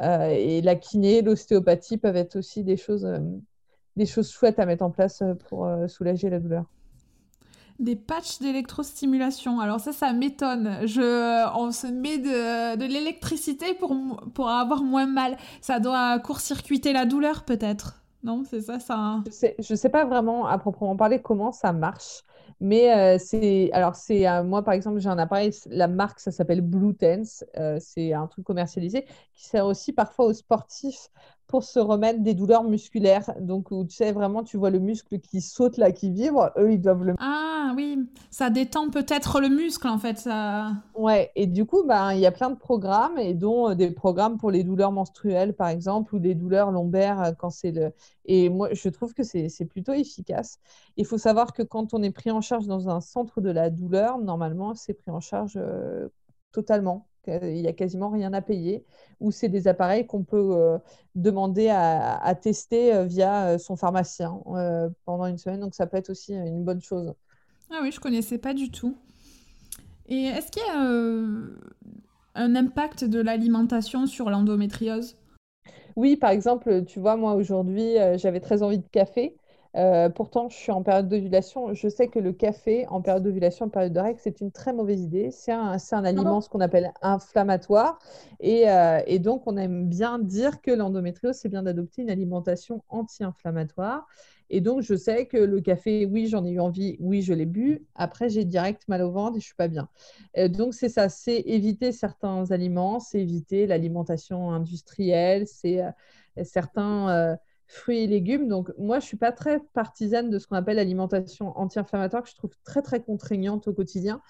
[0.01, 3.07] et la kiné, l'ostéopathie peuvent être aussi des choses,
[3.97, 6.65] des choses chouettes à mettre en place pour soulager la douleur
[7.79, 9.59] des patchs d'électrostimulation.
[9.59, 10.85] Alors ça, ça m'étonne.
[10.85, 13.95] Je, on se met de, de l'électricité pour,
[14.33, 15.37] pour avoir moins mal.
[15.61, 18.01] Ça doit court-circuiter la douleur peut-être.
[18.23, 19.23] Non, c'est ça, ça.
[19.25, 22.23] Je sais, sais pas vraiment à proprement parler comment ça marche.
[22.59, 26.29] Mais euh, c'est alors c'est euh, moi par exemple j'ai un appareil la marque ça
[26.31, 31.09] s'appelle Blue Tense euh, c'est un truc commercialisé qui sert aussi parfois aux sportifs
[31.51, 33.31] pour se remettre des douleurs musculaires.
[33.39, 36.71] Donc, où tu sais, vraiment, tu vois le muscle qui saute là, qui vibre, eux,
[36.71, 37.13] ils doivent le.
[37.19, 37.99] Ah oui,
[38.31, 40.17] ça détend peut-être le muscle en fait.
[40.17, 40.71] Ça...
[40.95, 43.91] Ouais, et du coup, bah, il y a plein de programmes, et dont euh, des
[43.91, 47.91] programmes pour les douleurs menstruelles, par exemple, ou des douleurs lombaires euh, quand c'est le.
[48.25, 50.59] Et moi, je trouve que c'est plutôt efficace.
[50.95, 53.69] Il faut savoir que quand on est pris en charge dans un centre de la
[53.69, 56.07] douleur, normalement, c'est pris en charge euh,
[56.53, 58.83] totalement il n'y a quasiment rien à payer,
[59.19, 60.77] ou c'est des appareils qu'on peut euh,
[61.15, 64.39] demander à, tester euh, via euh, son pharmacien
[65.05, 67.13] pendant une semaine, donc ça peut être aussi une bonne chose.
[67.69, 68.95] Ah oui, je ne connaissais pas du tout.
[70.07, 70.81] Et est-ce qu'il y a
[72.35, 75.15] un impact de l'alimentation sur l'endométriose?
[75.95, 79.37] Oui, par exemple, tu vois, moi aujourd'hui, j'avais très envie de café.
[79.77, 81.73] Euh, pourtant, je suis en période d'ovulation.
[81.73, 84.73] Je sais que le café en période d'ovulation, en période de règles, c'est une très
[84.73, 85.31] mauvaise idée.
[85.31, 87.99] C'est un, un, aliment, ce qu'on appelle inflammatoire.
[88.41, 92.83] Et, euh, et, donc, on aime bien dire que l'endométriose, c'est bien d'adopter une alimentation
[92.89, 94.07] anti-inflammatoire.
[94.49, 97.45] Et donc, je sais que le café, oui, j'en ai eu envie, oui, je l'ai
[97.45, 97.85] bu.
[97.95, 99.87] Après, j'ai direct mal au ventre et je suis pas bien.
[100.37, 105.81] Euh, donc, c'est ça, c'est éviter certains aliments, c'est éviter l'alimentation industrielle, c'est
[106.43, 107.37] certains
[107.71, 108.47] fruits et légumes.
[108.47, 112.29] Donc, moi, je ne suis pas très partisane de ce qu'on appelle l'alimentation anti-inflammatoire, que
[112.29, 114.21] je trouve très, très contraignante au quotidien.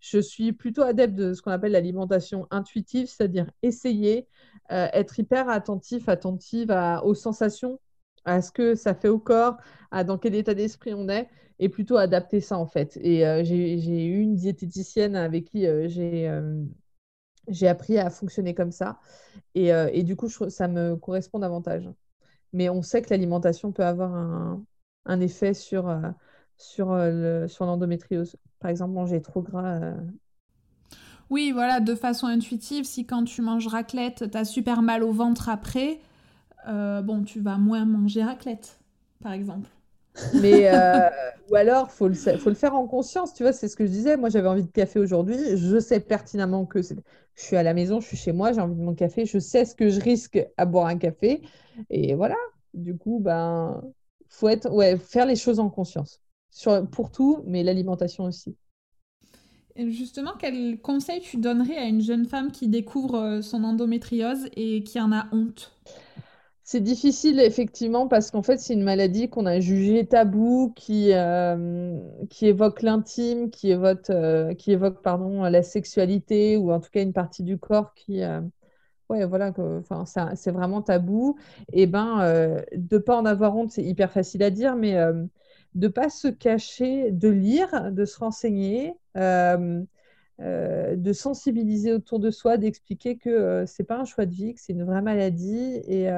[0.00, 4.26] Je suis plutôt adepte de ce qu'on appelle l'alimentation intuitive, c'est-à-dire essayer,
[4.72, 7.78] euh, être hyper attentif, attentive aux sensations,
[8.24, 9.56] à ce que ça fait au corps,
[9.90, 11.28] à dans quel état d'esprit on est,
[11.60, 12.98] et plutôt adapter ça, en fait.
[13.00, 16.30] Et euh, j'ai eu une diététicienne avec qui euh, j'ai
[17.46, 19.00] j'ai appris à fonctionner comme ça.
[19.54, 21.88] Et, et du coup, ça me correspond davantage
[22.52, 24.14] mais on sait que l'alimentation peut avoir
[25.04, 26.10] un, effet sur, euh,
[26.56, 28.36] sur, euh, sur l'endométriose.
[28.60, 29.80] Par exemple, manger trop gras.
[29.80, 29.94] Euh.
[31.30, 35.12] Oui, voilà, de façon intuitive, si quand tu manges raclette, tu as super mal au
[35.12, 36.00] ventre après,
[36.66, 38.80] bon, tu vas moins manger raclette,
[39.22, 39.68] par exemple.
[40.34, 40.70] Mais
[41.50, 43.32] ou alors, faut le, faut le faire en conscience.
[43.34, 44.16] Tu vois, c'est ce que je disais.
[44.16, 45.36] Moi, j'avais envie de café aujourd'hui.
[45.56, 46.94] Je sais pertinemment que je
[47.34, 49.24] suis à la maison, je suis chez moi, j'ai envie de mon café.
[49.24, 51.42] Je sais ce que je risque à boire un café.
[51.90, 52.36] Et voilà.
[52.74, 53.82] Du coup, ben,
[54.28, 56.20] faut être, ouais, faire les choses en conscience.
[56.50, 58.56] Sur, pour tout, mais l'alimentation aussi.
[59.76, 64.82] Justement, quel conseil tu donnerais à une jeune femme qui découvre euh, son endométriose et
[64.82, 65.72] qui en a honte?
[66.70, 71.98] C'est difficile, effectivement, parce qu'en fait, c'est une maladie qu'on a jugée tabou, qui, euh,
[72.28, 77.00] qui évoque l'intime, qui évoque, euh, qui évoque pardon, la sexualité, ou en tout cas
[77.00, 78.42] une partie du corps qui, euh,
[79.08, 79.50] ouais, voilà,
[79.80, 80.04] enfin,
[80.36, 81.38] c'est vraiment tabou.
[81.72, 82.18] Et ben,
[82.76, 85.26] de ne pas en avoir honte, c'est hyper facile à dire, mais de
[85.74, 88.92] ne pas se cacher, de lire, de se renseigner.
[89.16, 94.74] de sensibiliser autour de soi, d'expliquer que c'est pas un choix de vie, que c'est
[94.74, 96.10] une vraie maladie et,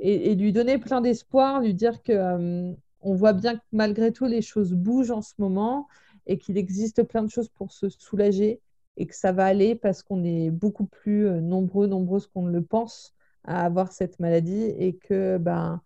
[0.00, 4.24] et, lui donner plein d'espoir, lui dire que euh, on voit bien que malgré tout
[4.24, 5.88] les choses bougent en ce moment
[6.26, 8.60] et qu'il existe plein de choses pour se soulager
[8.96, 12.52] et que ça va aller parce qu'on est beaucoup plus euh, nombreux, nombreuses qu'on ne
[12.52, 15.80] le pense à avoir cette maladie et que ben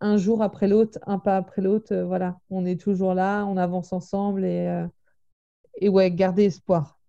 [0.00, 3.56] un jour après l'autre, un pas après l'autre, euh, voilà, on est toujours là, on
[3.58, 4.86] avance ensemble et,
[5.76, 6.99] et ouais, garder espoir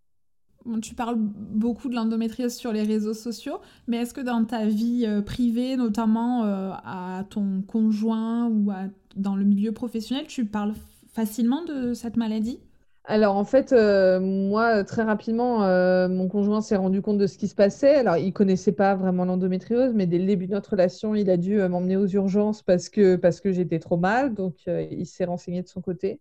[0.81, 5.05] tu parles beaucoup de l'endométriose sur les réseaux sociaux, mais est-ce que dans ta vie
[5.07, 8.71] euh, privée, notamment euh, à ton conjoint ou
[9.15, 10.73] dans le milieu professionnel, tu parles
[11.13, 12.59] facilement de cette maladie?
[13.05, 15.59] Alors en fait, euh, moi, très rapidement,
[16.07, 17.95] mon conjoint s'est rendu compte de ce qui se passait.
[17.95, 21.37] Alors, il connaissait pas vraiment l'endométriose, mais dès le début de notre relation, il a
[21.37, 24.35] dû m'emmener aux urgences parce que, parce que j'étais trop mal.
[24.35, 26.19] Donc, il s'est renseigné de son côté.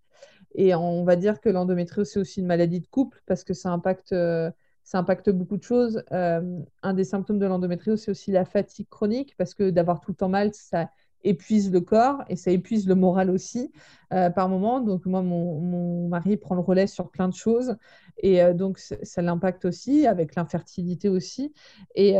[0.54, 3.70] Et on va dire que l'endométriose, c'est aussi une maladie de couple parce que ça
[3.70, 4.50] impacte, euh,
[4.82, 6.02] ça impacte beaucoup de choses.
[6.12, 10.10] Euh, un des symptômes de l'endométriose, c'est aussi la fatigue chronique parce que d'avoir tout
[10.10, 10.90] le temps mal, ça
[11.22, 13.70] épuise le corps et ça épuise le moral aussi
[14.12, 14.80] euh, par moment.
[14.80, 17.76] Donc moi, mon, mari prend le relais sur plein de choses
[18.22, 21.54] et donc ça l'impacte aussi avec l'infertilité aussi.
[21.94, 22.16] Et,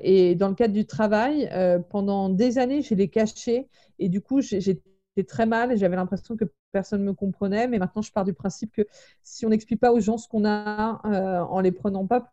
[0.00, 1.50] et, dans le cadre du travail,
[1.90, 3.68] pendant des années, je l'ai caché
[3.98, 7.68] et du coup, j'étais très mal et j'avais l'impression que personne ne me comprenait.
[7.68, 8.82] Mais maintenant, je pars du principe que
[9.22, 12.32] si on n'explique pas aux gens ce qu'on a euh, en les prenant pas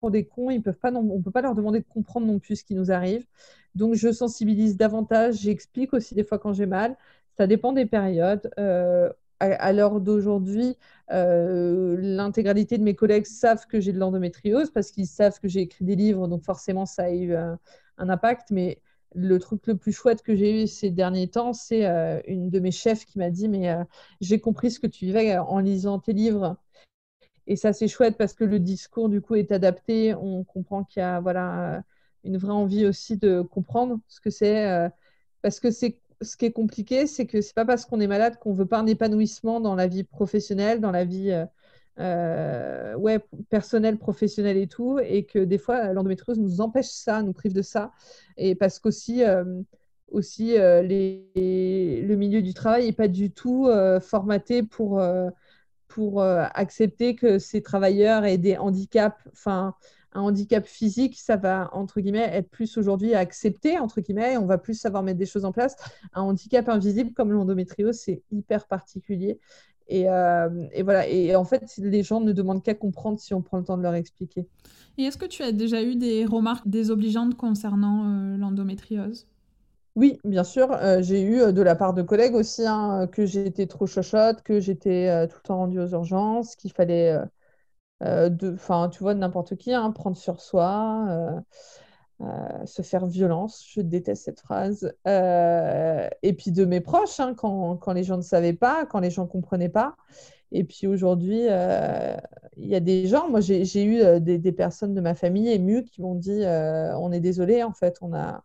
[0.00, 2.38] pour des cons, ils peuvent pas on ne peut pas leur demander de comprendre non
[2.38, 3.26] plus ce qui nous arrive.
[3.74, 5.36] Donc, je sensibilise davantage.
[5.36, 6.96] J'explique aussi des fois quand j'ai mal.
[7.36, 8.50] Ça dépend des périodes.
[8.58, 10.76] Euh, à, l'heure d'aujourd'hui,
[11.12, 15.60] euh, l'intégralité de mes collègues savent que j'ai de l'endométriose parce qu'ils savent que j'ai
[15.60, 17.58] écrit des livres, donc forcément ça a eu un
[17.96, 18.50] impact.
[18.50, 18.82] Mais
[19.14, 22.60] le truc le plus chouette que j'ai eu ces derniers temps, c'est euh, une de
[22.60, 23.84] mes chefs qui m'a dit Mais euh,
[24.20, 26.56] j'ai compris ce que tu vivais en lisant tes livres.
[27.46, 30.14] Et ça, c'est chouette parce que le discours, du coup, est adapté.
[30.14, 31.80] On comprend qu'il y a voilà, euh,
[32.24, 34.90] une vraie envie aussi de comprendre ce que c'est.
[35.42, 38.38] parce que c'est ce qui est compliqué, c'est que c'est pas parce qu'on est malade
[38.38, 41.32] qu'on veut pas un épanouissement dans la vie professionnelle, dans la vie
[42.00, 47.32] euh, ouais, personnel, professionnel et tout, et que des fois l'endométriose nous empêche ça, nous
[47.32, 47.92] prive de ça,
[48.36, 49.44] et parce qu'aussi euh,
[50.10, 53.68] aussi, euh, les, le milieu du travail n'est pas du tout
[54.00, 55.00] formaté pour,
[55.86, 59.74] pour accepter que ces travailleurs aient des handicaps, enfin
[60.12, 64.58] un handicap physique, ça va, entre guillemets, être plus aujourd'hui accepté, entre guillemets, on va
[64.58, 65.76] plus savoir mettre des choses en place.
[66.14, 69.38] Un handicap invisible comme l'endométriose, c'est hyper particulier.
[69.92, 71.08] Euh, et, voilà.
[71.08, 73.82] Et en fait, les gens ne demandent qu'à comprendre si on prend le temps de
[73.82, 74.46] leur expliquer.
[74.98, 79.26] Et est-ce que tu as déjà eu des remarques désobligeantes concernant euh, l'endométriose?
[79.96, 80.72] Oui, bien sûr.
[80.72, 84.60] Euh, j'ai eu de la part de collègues aussi hein, que j'étais trop chochotte, que
[84.60, 87.16] j'étais tout le temps rendue aux urgences, qu'il fallait,
[88.00, 91.42] enfin, tu vois, n'importe qui, hein, prendre sur soi,
[92.64, 93.64] se faire violence.
[93.68, 94.94] Je déteste cette phrase.
[95.06, 99.10] et puis de mes proches, hein, quand, quand les gens ne savaient pas, quand les
[99.10, 99.96] gens ne comprenaient pas.
[100.52, 105.00] Et puis aujourd'hui, il y a des gens, moi j'ai eu des, des, personnes de
[105.00, 108.42] ma famille émues qui m'ont dit on est désolé, en fait, on a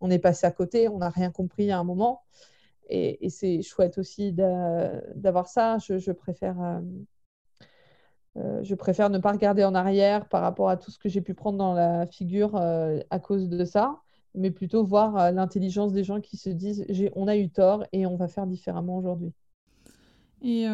[0.00, 2.22] on est passé à côté, on n'a rien compris à un moment.
[2.88, 5.78] Et, c'est chouette aussi d'avoir ça.
[5.78, 6.80] Je, préfère,
[8.36, 11.08] euh, euh, je préfère ne pas regarder en arrière par rapport à tout ce que
[11.08, 14.00] j'ai pu prendre dans la figure euh, à cause de ça,
[14.34, 18.16] mais plutôt voir l'intelligence des gens qui se disent on a eu tort et on
[18.16, 19.32] va faire différemment aujourd'hui.
[20.42, 20.66] Et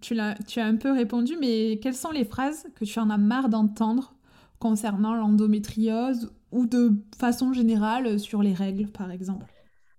[0.00, 3.18] tu, tu as un peu répondu, mais quelles sont les phrases que tu en as
[3.18, 4.14] marre d'entendre
[4.60, 9.57] concernant l'endométriose ou de façon générale sur les règles, par exemple?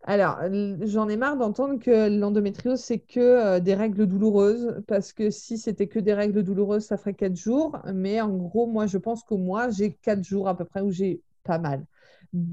[0.10, 0.39] Alors,
[0.82, 5.60] j'en ai marre d'entendre que l'endométriose, c'est que euh, des règles douloureuses, parce que si
[5.60, 7.78] c'était que des règles douloureuses, ça ferait quatre jours.
[7.93, 10.89] Mais en gros, moi, je pense qu'au mois, j'ai quatre jours à peu près où
[10.91, 11.86] j'ai pas mal,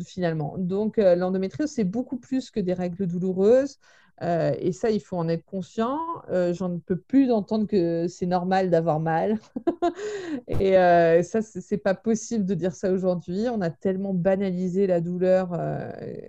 [0.05, 0.57] finalement.
[0.59, 3.79] Donc, euh, l'endométriose, c'est beaucoup plus que des règles douloureuses.
[4.23, 5.99] Euh, et ça, il faut en être conscient.
[6.31, 9.39] Euh, j'en ne peux plus d'entendre que c'est normal d'avoir mal.
[10.49, 13.49] et euh, ça, c'est pas possible de dire ça aujourd'hui.
[13.51, 15.59] On a tellement banalisé la douleur,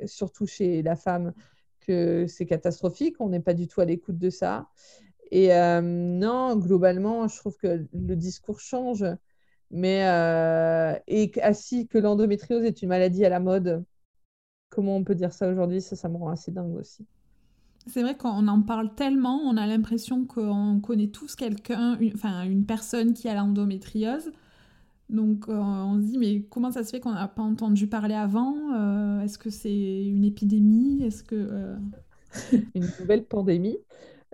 [0.05, 1.33] surtout chez la femme,
[1.81, 3.15] que c'est catastrophique.
[3.19, 4.67] On n'est pas du tout à l'écoute de ça.
[5.31, 5.49] Et
[5.81, 9.05] non, globalement, je trouve que le discours change.
[9.71, 9.99] Mais
[11.07, 13.83] et ainsi que l'endométriose est une maladie à la mode,
[14.69, 15.81] comment on peut dire ça aujourd'hui?
[15.81, 17.05] Ça, ça me rend assez dingue aussi.
[17.87, 22.65] C'est vrai qu'on en parle tellement, on a l'impression qu'on connaît tous quelqu'un, enfin une
[22.65, 24.31] personne qui a l'endométriose.
[25.09, 28.15] Donc euh, on se dit mais comment ça se fait qu'on n'a pas entendu parler
[28.15, 28.55] avant?
[28.75, 31.03] Euh, Est-ce que c'est une épidémie?
[31.03, 31.75] Est-ce que euh,
[32.75, 33.77] une nouvelle pandémie.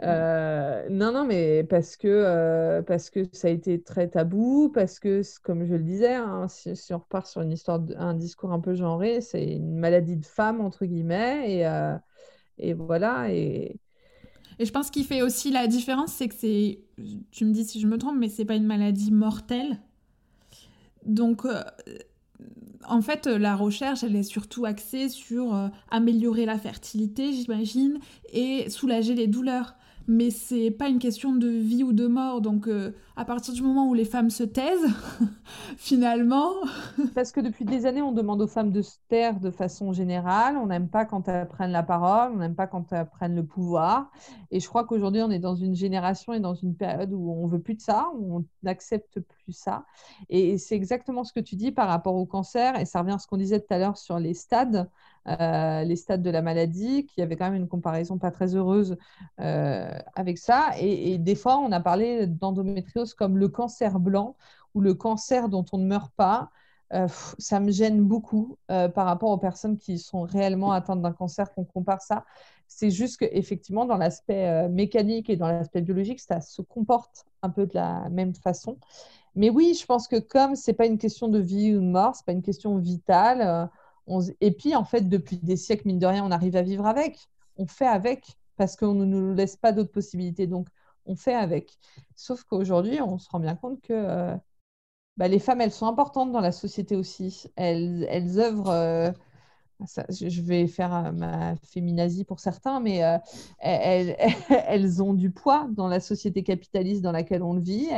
[0.01, 5.65] Non non mais parce que parce que ça a été très tabou, parce que comme
[5.65, 8.73] je le disais, hein, si, si, on repart sur une histoire, un discours un peu
[8.73, 11.65] genré, c'est une maladie de femme entre guillemets et
[12.57, 13.31] et voilà.
[13.33, 13.79] Et...
[14.59, 16.79] je pense qu'il fait aussi la différence, c'est que c'est,
[17.31, 19.79] tu me dis si je me trompe, mais c'est pas une maladie mortelle.
[21.05, 21.61] Donc, euh,
[22.87, 27.99] en fait, la recherche, elle est surtout axée sur euh, améliorer la fertilité, j'imagine,
[28.31, 29.75] et soulager les douleurs
[30.07, 32.41] mais c'est pas une question de vie ou de mort.
[32.41, 34.89] Donc, euh, à partir du moment où les femmes se taisent,
[35.77, 36.51] finalement.
[37.15, 40.57] Parce que depuis des années, on demande aux femmes de se taire de façon générale.
[40.57, 43.45] On n'aime pas quand elles prennent la parole, on n'aime pas quand elles prennent le
[43.45, 44.11] pouvoir.
[44.51, 47.47] Et je crois qu'aujourd'hui, on est dans une génération et dans une période où on
[47.47, 49.85] veut plus de ça, où on n'accepte plus ça.
[50.29, 52.77] Et c'est exactement ce que tu dis par rapport au cancer.
[52.79, 54.89] Et ça revient à ce qu'on disait tout à l'heure sur les stades.
[55.27, 58.97] Euh, les stades de la maladie, qui avait quand même une comparaison pas très heureuse
[59.39, 60.71] euh, avec ça.
[60.79, 64.35] Et, des fois, on a parlé d'endométriose comme le cancer blanc
[64.73, 66.49] ou le cancer dont on ne meurt pas.
[66.91, 67.07] Euh,
[67.39, 71.63] ça me gêne beaucoup par rapport aux personnes qui sont réellement atteintes d'un cancer qu'on
[71.63, 72.25] compare ça.
[72.67, 77.65] C'est juste qu'effectivement, dans l'aspect mécanique et dans l'aspect biologique, ça se comporte un peu
[77.65, 78.77] de la même façon.
[79.35, 81.85] Mais oui, je pense que comme ce n'est pas une question de vie ou de
[81.85, 83.69] mort, ce n'est pas une question vitale,
[84.41, 87.19] et puis, en fait, depuis des siècles, mine de rien, on arrive à vivre avec.
[87.57, 90.47] On fait avec parce qu'on ne nous laisse pas d'autres possibilités.
[90.47, 90.67] Donc,
[91.05, 91.77] on fait avec.
[92.15, 94.35] Sauf qu'aujourd'hui, on se rend bien compte que euh,
[95.17, 97.47] bah, les femmes, elles sont importantes dans la société aussi.
[97.55, 98.69] Elles, elles œuvrent.
[98.69, 99.11] Euh,
[100.09, 103.01] je vais faire euh, ma féminazie pour certains, mais
[103.59, 104.15] elles,
[104.49, 107.89] elles, ont du poids dans la société capitaliste dans laquelle on vit,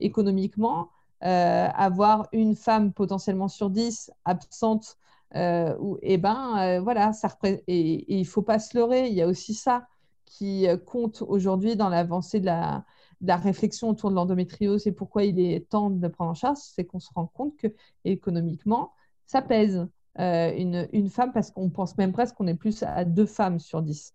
[0.00, 0.90] économiquement.
[1.20, 4.96] avoir une femme potentiellement sur dix absente
[5.34, 7.28] euh, et eh ben euh, voilà, ça
[7.66, 9.86] et, il faut pas se leurrer, il y a aussi ça
[10.26, 12.84] qui euh, compte aujourd'hui dans l'avancée de la,
[13.26, 17.00] réflexion autour de l'endométriose et pourquoi il est temps de prendre en charge, c'est qu'on
[17.00, 17.68] se rend compte que
[18.04, 18.92] économiquement,
[19.26, 19.86] ça pèse.
[20.18, 23.80] une, une, femme, parce qu'on pense même presque qu'on est plus à deux femmes sur
[23.82, 24.12] dix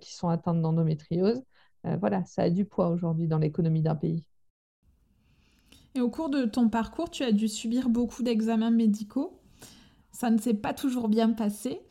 [0.00, 1.42] qui sont atteintes d'endométriose.
[2.00, 4.24] voilà, ça a du poids aujourd'hui dans l'économie d'un pays.
[5.94, 9.38] Et au cours de ton parcours, tu as dû subir beaucoup d'examens médicaux
[10.16, 11.82] ça ne s'est pas toujours bien passé.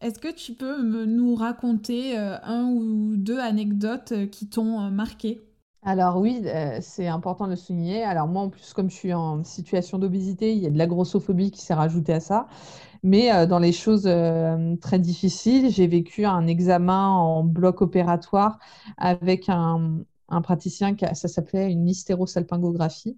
[0.00, 4.90] Est-ce que tu peux nous raconter euh, un ou deux anecdotes euh, qui t'ont euh,
[4.90, 5.42] marqué?
[5.82, 6.42] Alors oui,
[6.80, 8.02] c'est important de le souligner.
[8.02, 10.86] Alors moi, en plus, comme je suis en situation d'obésité, il y a de la
[10.86, 12.48] grossophobie qui s'est rajoutée à ça.
[13.04, 14.10] Mais dans les choses
[14.80, 18.58] très difficiles, j'ai vécu un examen en bloc opératoire
[18.96, 23.16] avec un, un praticien, qui ça s'appelait une hystérosalpingographie,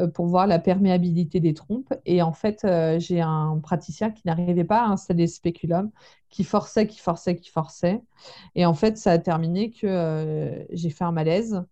[0.00, 1.92] euh, pour voir la perméabilité des trompes.
[2.06, 5.90] Et en fait, euh, j'ai un praticien qui n'arrivait pas à installer le spéculum,
[6.28, 8.02] qui forçait, qui forçait, qui forçait.
[8.54, 11.62] Et en fait, ça a terminé que euh, j'ai fait un malaise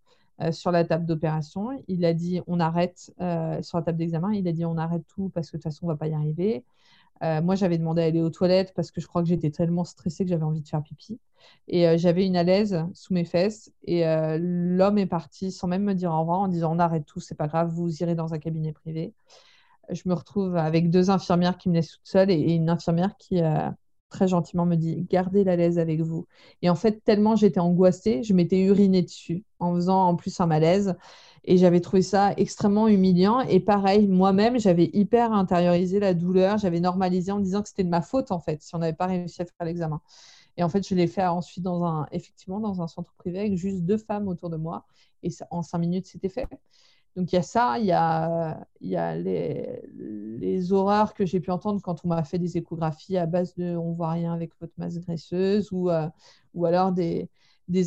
[0.52, 1.70] sur la table d'opération.
[1.88, 3.12] Il a dit on arrête
[3.60, 4.32] sur la table d'examen.
[4.32, 6.14] Il a dit on arrête tout parce que de toute façon on va pas y
[6.14, 6.64] arriver.
[7.22, 9.84] Euh, moi, j'avais demandé à aller aux toilettes parce que je crois que j'étais tellement
[9.84, 11.18] stressée que j'avais envie de faire pipi.
[11.68, 13.72] Et euh, j'avais une alaise sous mes fesses.
[13.84, 17.06] Et euh, l'homme est parti sans même me dire au revoir en disant on arrête
[17.06, 19.14] tout, c'est pas grave, vous irez dans un cabinet privé.
[19.90, 23.40] Je me retrouve avec deux infirmières qui me laissent toute seule et, une infirmière qui
[24.09, 26.26] très gentiment me dit gardez l'alaise avec vous.
[26.62, 30.46] Et en fait, tellement j'étais angoissée, je m'étais urinée dessus en faisant en plus un
[30.46, 30.96] malaise.
[31.44, 33.40] Et j'avais trouvé ça extrêmement humiliant.
[33.40, 36.59] Et pareil, moi-même, j'avais hyper intériorisé la douleur.
[36.59, 39.06] J'avais normalisé en disant que c'était de ma faute, en fait, si on n'avait pas
[39.06, 40.00] réussi à faire l'examen.
[40.56, 43.56] Et en fait, je l'ai fait ensuite dans un, effectivement dans un centre privé avec
[43.56, 44.86] juste deux femmes autour de moi.
[45.22, 46.48] Et en cinq minutes, c'était fait.
[47.18, 49.82] Donc il y a ça, il y a, les,
[50.38, 53.76] les horreurs que j'ai pu entendre quand on m'a fait des échographies à base de
[53.76, 56.08] on voit rien avec votre masse graisseuse ou, euh,
[56.54, 57.28] ou alors des,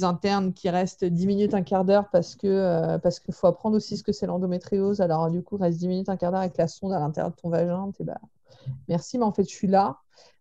[0.03, 3.95] internes qui restent 10 minutes, un quart d'heure parce que euh, qu'il faut apprendre aussi
[3.95, 4.99] ce que c'est l'endométriose.
[4.99, 7.38] Alors du coup, reste 10 minutes, un quart d'heure avec la sonde à l'intérieur de
[7.38, 7.89] ton vagin.
[8.01, 8.19] bah,
[8.89, 9.99] merci, mais en fait, je suis là,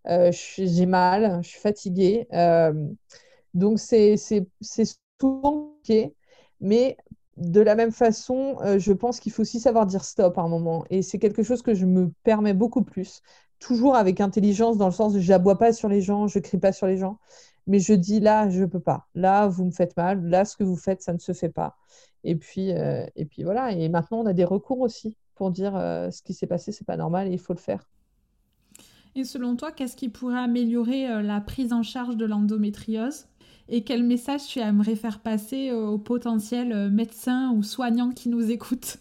[0.09, 2.27] euh, j'ai mal, je suis fatiguée.
[3.55, 4.49] Donc c'est souvent
[5.21, 6.13] compliqué,
[6.61, 6.97] mais
[7.41, 10.85] de la même façon, je pense qu'il faut aussi savoir dire stop à un moment.
[10.91, 13.23] Et c'est quelque chose que je me permets beaucoup plus,
[13.59, 16.59] toujours avec intelligence, dans le sens de je n'aboie pas sur les gens, je crie
[16.59, 17.19] pas sur les gens
[17.71, 19.07] mais je dis là, je peux pas.
[19.15, 20.25] Là, vous me faites mal.
[20.27, 21.77] Là, ce que vous faites, ça ne se fait pas.
[22.25, 23.71] Et puis, euh, et puis voilà.
[23.73, 26.85] Et maintenant, on a des recours aussi pour dire euh, ce qui s'est passé, c'est
[26.85, 27.89] pas normal et il faut le faire.
[29.15, 33.27] Et selon toi, qu'est-ce qui pourrait améliorer euh, la prise en charge de l'endométriose?
[33.71, 38.99] Et quel message tu aimerais faire passer aux potentiels médecins ou soignants qui nous écoutent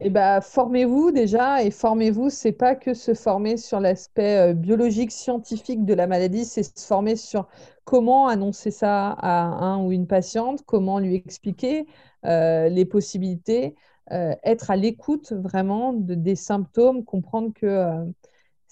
[0.00, 5.12] eh ben, formez-vous déjà et formez-vous, c'est pas que se former sur l'aspect euh, biologique,
[5.12, 7.46] scientifique de la maladie, c'est se former sur
[7.84, 11.86] comment annoncer ça à un ou une patiente, comment lui expliquer
[12.24, 13.76] euh, les possibilités,
[14.10, 18.04] euh, être à l'écoute vraiment de, des symptômes, comprendre que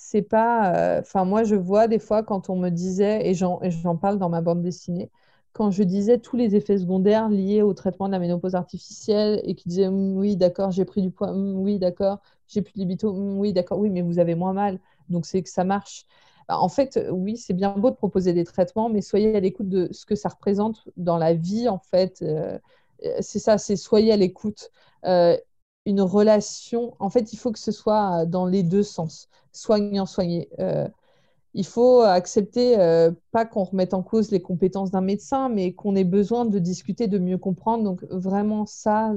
[0.03, 0.98] c'est pas.
[1.00, 4.40] Enfin, moi, je vois des fois quand on me disait, et j'en parle dans ma
[4.40, 5.11] bande dessinée,
[5.53, 9.55] quand je disais tous les effets secondaires liés au traitement de la ménopause artificielle et
[9.55, 12.78] qui disaient «Hum, oui, d'accord, j'ai pris du poids, hum, oui, d'accord, j'ai plus de
[12.80, 14.78] libido, hum, oui, d'accord, oui, mais vous avez moins mal,
[15.11, 16.07] donc c'est que ça marche.
[16.48, 19.68] Bah, en fait, oui, c'est bien beau de proposer des traitements, mais soyez à l'écoute
[19.68, 22.22] de ce que ça représente dans la vie, en fait.
[22.22, 22.59] Euh,
[23.20, 24.70] c'est ça, c'est soyez à l'écoute.
[25.05, 25.36] Euh,
[25.86, 29.28] une relation, en fait, il faut que ce soit dans les deux sens.
[29.53, 30.48] Soignant, soigner.
[30.61, 30.88] Euh,
[31.55, 35.96] il faut accepter, euh, pas qu'on remette en cause les compétences d'un médecin, mais qu'on
[35.96, 37.84] ait besoin de discuter, de mieux comprendre.
[37.84, 39.12] Donc vraiment ça,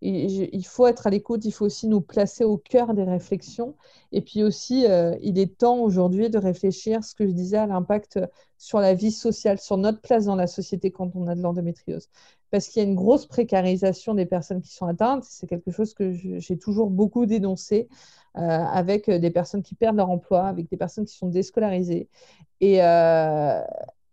[0.00, 3.74] il faut être à l'écoute, il faut aussi nous placer au cœur des réflexions.
[4.12, 7.66] Et puis aussi, euh, il est temps aujourd'hui de réfléchir, ce que je disais, à
[7.66, 8.20] l'impact
[8.58, 12.08] sur la vie sociale, sur notre place dans la société quand on a de l'endométriose.
[12.50, 15.24] Parce qu'il y a une grosse précarisation des personnes qui sont atteintes.
[15.24, 17.88] C'est quelque chose que j'ai toujours beaucoup dénoncé.
[18.36, 22.08] Euh, avec des personnes qui perdent leur emploi, avec des personnes qui sont déscolarisées
[22.60, 23.60] et euh,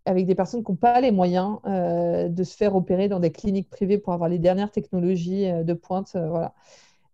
[0.05, 3.31] avec des personnes qui n'ont pas les moyens euh, de se faire opérer dans des
[3.31, 6.11] cliniques privées pour avoir les dernières technologies de pointe.
[6.13, 6.53] voilà.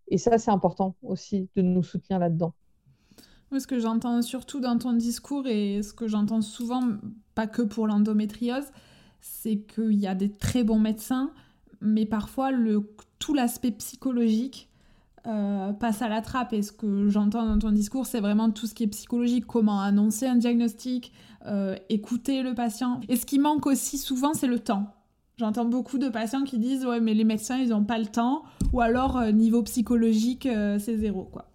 [0.08, 2.52] Et ça, c'est important aussi de nous soutenir là-dedans.
[3.58, 6.82] Ce que j'entends surtout dans ton discours et ce que j'entends souvent,
[7.34, 8.64] pas que pour l'endométriose,
[9.20, 11.30] c'est qu'il y a des très bons médecins,
[11.80, 12.50] mais parfois
[13.18, 14.68] tout l'aspect psychologique
[15.26, 16.52] euh, passe à la trappe.
[16.52, 19.80] Et ce que j'entends dans ton discours, c'est vraiment tout ce qui est psychologique, comment
[19.80, 21.12] annoncer un diagnostic,
[21.46, 23.00] euh, écouter le patient.
[23.08, 24.86] Et ce qui manque aussi souvent, c'est le temps.
[25.38, 28.42] J'entends beaucoup de patients qui disent ouais mais les médecins ils n'ont pas le temps
[28.72, 30.46] ou alors euh, niveau psychologique
[30.78, 31.46] c'est zéro quoi.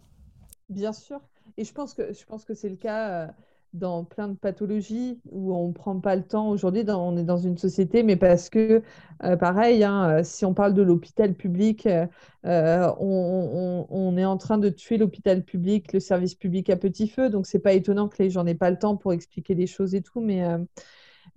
[0.68, 1.22] Bien sûr
[1.58, 3.30] et je pense que je pense que c'est le cas
[3.74, 6.50] dans plein de pathologies où on ne prend pas le temps.
[6.50, 8.82] Aujourd'hui, on est dans une société, mais parce que,
[9.24, 14.58] euh, pareil, hein, euh, si on parle de l'hôpital public, euh, on, est en train
[14.58, 17.30] de tuer l'hôpital public, le service public à petit feu.
[17.30, 19.96] Donc, c'est pas étonnant que les gens n'aient pas le temps pour expliquer les choses
[19.96, 20.22] et tout.
[20.22, 20.44] Mais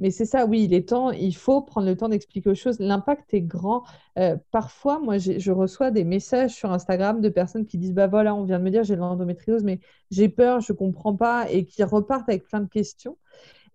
[0.01, 2.81] mais c'est ça, oui, il est temps, il faut prendre le temps d'expliquer aux choses.
[2.81, 3.85] L'impact est grand.
[4.19, 8.35] Euh, parfois, moi, je reçois des messages sur Instagram de personnes qui disent, bah voilà,
[8.35, 9.79] on vient de me dire j'ai de l'endométriose, mais
[10.11, 13.19] j'ai peur, je ne comprends pas, et qui repartent avec plein de questions.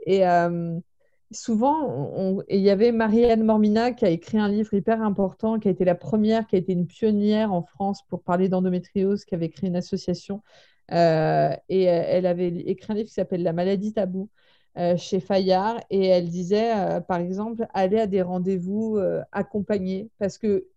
[0.08, 0.80] Et euh,
[1.32, 5.72] souvent, il y avait Marianne Mormina qui a écrit un livre hyper important, qui a
[5.72, 9.50] été la première, qui a été une pionnière en France pour parler d'endométriose, qui avait
[9.50, 10.42] créé une association.
[10.92, 14.30] Euh, et elle avait écrit un livre qui s'appelle La maladie taboue.
[14.98, 19.00] Chez Fayard et elle disait, par exemple, aller à des rendez-vous
[19.32, 20.68] accompagnés parce que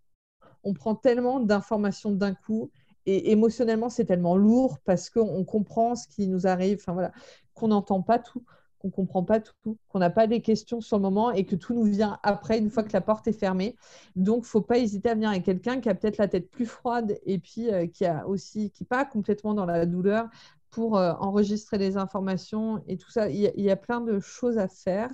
[0.64, 2.70] on prend tellement d'informations d'un coup
[3.07, 7.11] et émotionnellement, c'est tellement lourd parce qu'on comprend ce qui nous arrive, enfin voilà,
[7.55, 8.44] qu'on n'entend pas tout,
[8.80, 11.72] qu'on comprend pas tout, qu'on n'a pas des questions sur le moment et que tout
[11.72, 13.76] nous vient après, une fois que la porte est fermée.
[14.14, 17.18] Donc, faut pas hésiter à venir avec quelqu'un qui a peut-être la tête plus froide
[17.24, 20.28] et puis euh, qui a aussi, qui pas complètement dans la douleur
[20.70, 23.28] pour euh, enregistrer les informations et tout ça.
[23.28, 25.10] Il y, a, plein de choses à faire,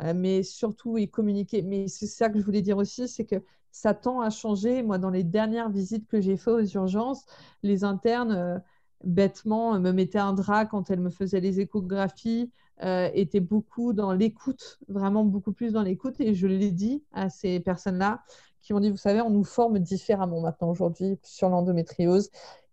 [0.00, 1.62] euh, mais surtout y communiquer.
[1.62, 4.82] Mais c'est ça que je voulais dire aussi, c'est que ça tend à changer.
[4.82, 7.24] Moi, dans les dernières visites que j'ai faites aux urgences,
[7.62, 8.58] les internes, euh,
[9.04, 14.78] bêtement, me mettaient un drap quand elles me faisaient les échographies, étaient beaucoup dans l'écoute,
[14.86, 16.20] vraiment beaucoup plus dans l'écoute.
[16.20, 18.22] Et je l'ai dit à ces personnes-là
[18.60, 22.30] qui m'ont dit, vous savez, on nous forme différemment maintenant aujourd'hui sur l'endométriose.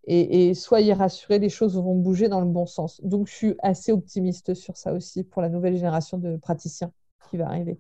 [0.08, 3.02] Et, soyez rassurés, les choses vont bouger dans le bon sens.
[3.04, 6.92] Donc, je suis assez optimiste sur ça aussi pour la nouvelle génération de praticiens
[7.30, 7.80] qui va arriver.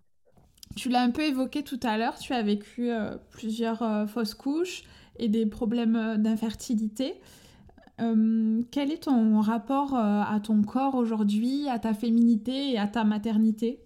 [0.75, 4.33] Tu l'as un peu évoqué tout à l'heure, tu as vécu euh, plusieurs euh, fausses
[4.33, 4.83] couches
[5.17, 7.13] et des problèmes euh, d'infertilité.
[7.97, 13.79] quel est ton rapport à ton corps aujourd'hui, à ta féminité et à ta maternité?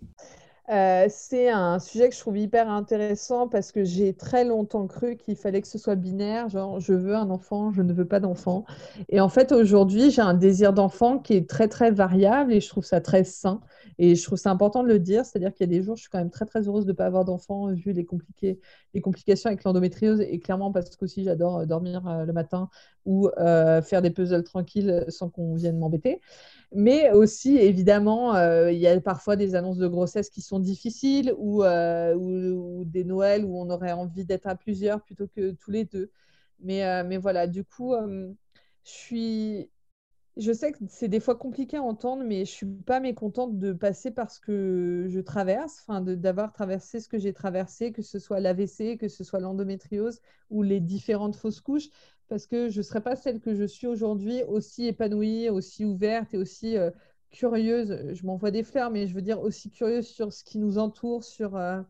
[1.09, 5.35] C'est un sujet que je trouve hyper intéressant parce que j'ai très longtemps cru qu'il
[5.35, 8.65] fallait que ce soit binaire, genre je veux un enfant, je ne veux pas d'enfant.
[9.09, 12.69] Et en fait, aujourd'hui, j'ai un désir d'enfant qui est très, très variable et je
[12.69, 13.61] trouve ça très sain.
[13.97, 16.01] Et je trouve ça important de le dire, c'est-à-dire qu'il y a des jours, je
[16.01, 18.07] suis quand même très très heureuse de ne pas avoir d'enfant, vu les,
[18.93, 22.69] les complications avec l'endométriose, et clairement parce qu'aussi j'adore euh, dormir euh, le matin
[23.05, 26.21] ou euh, faire des puzzles tranquilles sans qu'on vienne m'embêter.
[26.71, 28.35] Mais aussi, évidemment,
[28.67, 33.43] il y a parfois des annonces de grossesse qui sont difficiles ou, ou, des Noëls
[33.43, 36.11] où on aurait envie d'être à plusieurs plutôt que tous les deux.
[36.59, 37.95] Mais, mais voilà, du coup,
[40.39, 43.73] je sais que c'est des fois compliqué à entendre, mais je suis pas mécontente de
[43.73, 48.19] passer par ce que je traverse, enfin d'avoir traversé ce que j'ai traversé, que ce
[48.19, 51.89] soit l'AVC, que ce soit l'endométriose ou les différentes fausses couches,
[52.29, 56.33] parce que je ne serais pas celle que je suis aujourd'hui, aussi épanouie, aussi ouverte
[56.33, 56.91] et aussi euh,
[57.31, 58.13] curieuse.
[58.13, 61.23] Je m'envoie des fleurs, mais je veux dire aussi curieuse sur ce qui nous entoure,
[61.23, 61.81] sur euh,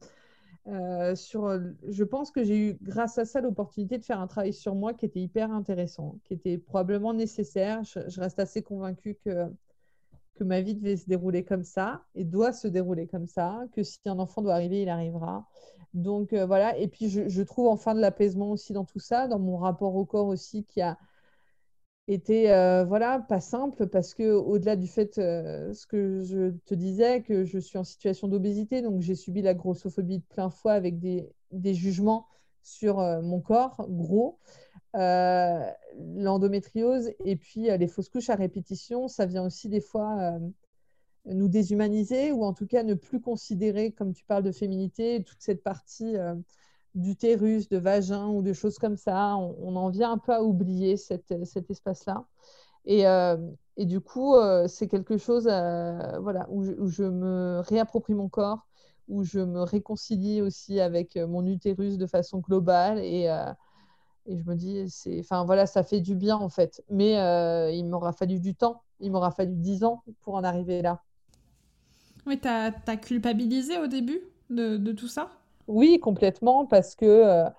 [0.68, 4.76] euh, je pense que j'ai eu, grâce à ça, l'opportunité de faire un travail sur
[4.76, 7.84] moi qui était hyper intéressant, qui était probablement nécessaire.
[7.84, 9.50] Je, reste assez convaincue que
[10.44, 14.00] ma vie devait se dérouler comme ça et doit se dérouler comme ça, que si
[14.06, 15.48] un enfant doit arriver, il arrivera.
[15.94, 19.40] Donc euh, voilà, et puis je, trouve enfin de l'apaisement aussi dans tout ça, dans
[19.40, 21.00] mon rapport au corps aussi qui a,
[22.08, 26.76] était euh, voilà pas simple parce que au-delà du fait euh, ce que je te
[26.76, 30.74] disais que je suis en situation d'obésité donc j'ai subi la grossophobie de plein fouet
[30.74, 31.34] avec des,
[31.74, 32.28] jugements
[32.62, 34.40] sur mon corps gros
[34.94, 39.08] l'endométriose et puis les fausses couches à répétition.
[39.08, 40.40] Ça vient aussi des fois
[41.26, 45.41] nous déshumaniser ou en tout cas ne plus considérer comme tu parles de féminité toute
[45.41, 46.15] cette partie
[46.95, 49.36] d'utérus, de vagin ou de choses comme ça.
[49.38, 51.32] On, en vient un peu à oublier cet
[51.70, 52.26] espace-là.
[52.86, 53.38] Et, euh,
[53.78, 58.67] et, du coup, euh, c'est quelque chose euh, voilà, où je, me réapproprie mon corps,
[59.07, 62.99] où je me réconcilie aussi avec mon utérus de façon globale.
[62.99, 63.26] Et,
[64.26, 64.86] et je me dis,
[65.20, 66.84] enfin voilà, ça fait du bien en fait.
[66.89, 67.13] Mais
[67.76, 71.03] il m'aura fallu du temps, il m'aura fallu dix ans pour en arriver là.
[72.26, 75.30] Oui, tu as, culpabilisé au début de, de tout ça?
[75.67, 77.49] Oui, complètement, parce que, euh,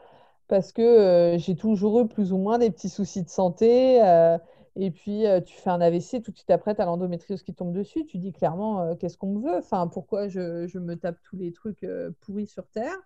[0.48, 4.02] parce que euh, j'ai toujours eu plus ou moins des petits soucis de santé.
[4.02, 4.36] Euh,
[4.76, 7.72] et puis, tu fais un AVC, tout de suite après, tu as l'endométriose qui tombe
[7.72, 8.06] dessus.
[8.06, 9.58] Tu dis clairement, qu'est-ce qu'on me veut?
[9.58, 11.84] Enfin, pourquoi je, je me tape tous les trucs
[12.20, 12.96] pourris sur Terre?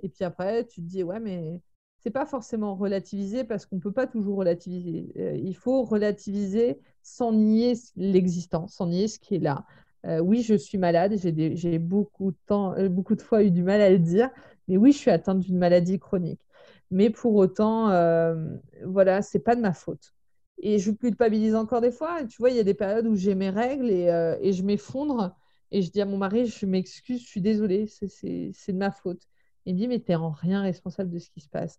[0.00, 1.60] Et puis après, tu te dis, ouais, mais
[2.00, 5.12] c'est pas forcément relativiser parce qu'on peut pas toujours relativiser.
[5.38, 9.64] il faut relativiser sans nier l'existence, sans nier ce qui est là.
[10.04, 13.90] Oui, je suis malade, j'ai beaucoup de temps, beaucoup de fois eu du mal à
[13.90, 14.30] le dire,
[14.68, 16.40] mais oui, je suis atteinte d'une maladie chronique.
[16.90, 18.34] Mais pour autant, euh,
[18.84, 20.14] voilà, c'est pas de ma faute.
[20.58, 22.24] Et je culpabilise encore des fois.
[22.26, 24.62] Tu vois, il y a des périodes où j'ai mes règles et, euh, et je
[24.62, 25.34] m'effondre.
[25.70, 29.22] Et je dis à mon mari, je m'excuse, je suis désolée, c'est de ma faute.
[29.64, 31.78] Il me dit, mais tu n'es en rien responsable de ce qui se passe.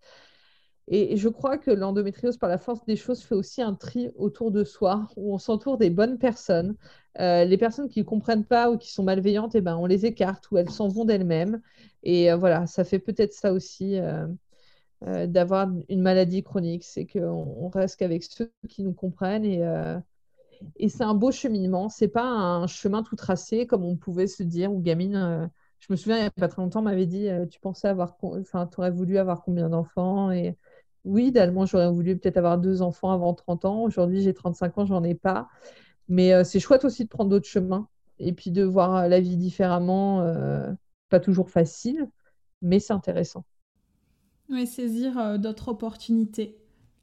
[0.87, 4.51] Et, je crois que l'endométriose, par la force des choses, fait aussi un tri autour
[4.51, 6.75] de soi, où on s'entoure des bonnes personnes.
[7.19, 10.05] Euh, les personnes qui ne comprennent pas ou qui sont malveillantes, eh ben, on les
[10.05, 11.61] écarte ou elles s'en vont d'elles-mêmes.
[12.01, 14.27] Et euh, voilà, ça fait peut-être ça aussi euh,
[15.27, 19.61] d'avoir une maladie chronique, c'est qu'on reste qu'avec ceux qui nous comprennent et,
[20.77, 21.89] et c'est un beau cheminement.
[21.89, 25.49] C'est pas un chemin tout tracé comme on pouvait se dire ou gamine.
[25.79, 28.15] je me souviens, il n'y a pas très longtemps, on m'avait dit Tu pensais avoir,
[28.21, 30.55] enfin, aurais voulu avoir combien d'enfants et
[31.05, 33.83] oui, idéalement, j'aurais voulu peut-être avoir deux enfants avant 30 ans.
[33.83, 35.49] Aujourd'hui, j'ai 35 ans, j'en ai pas.
[36.09, 37.87] Mais c'est chouette aussi de prendre d'autres chemins
[38.19, 40.25] et puis de voir la vie différemment,
[41.09, 42.07] pas toujours facile,
[42.61, 43.45] mais c'est intéressant.
[44.49, 46.57] Oui, saisir d'autres opportunités.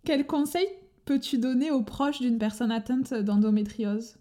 [0.05, 0.66] Quel conseil
[1.05, 4.18] peux-tu donner aux proches d'une personne atteinte d'endométriose?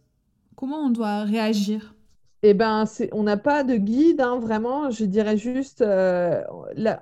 [0.56, 1.94] Comment on doit réagir?
[2.42, 4.90] Eh ben, on n'a pas de guide, hein, vraiment.
[4.92, 6.42] Je dirais juste, euh,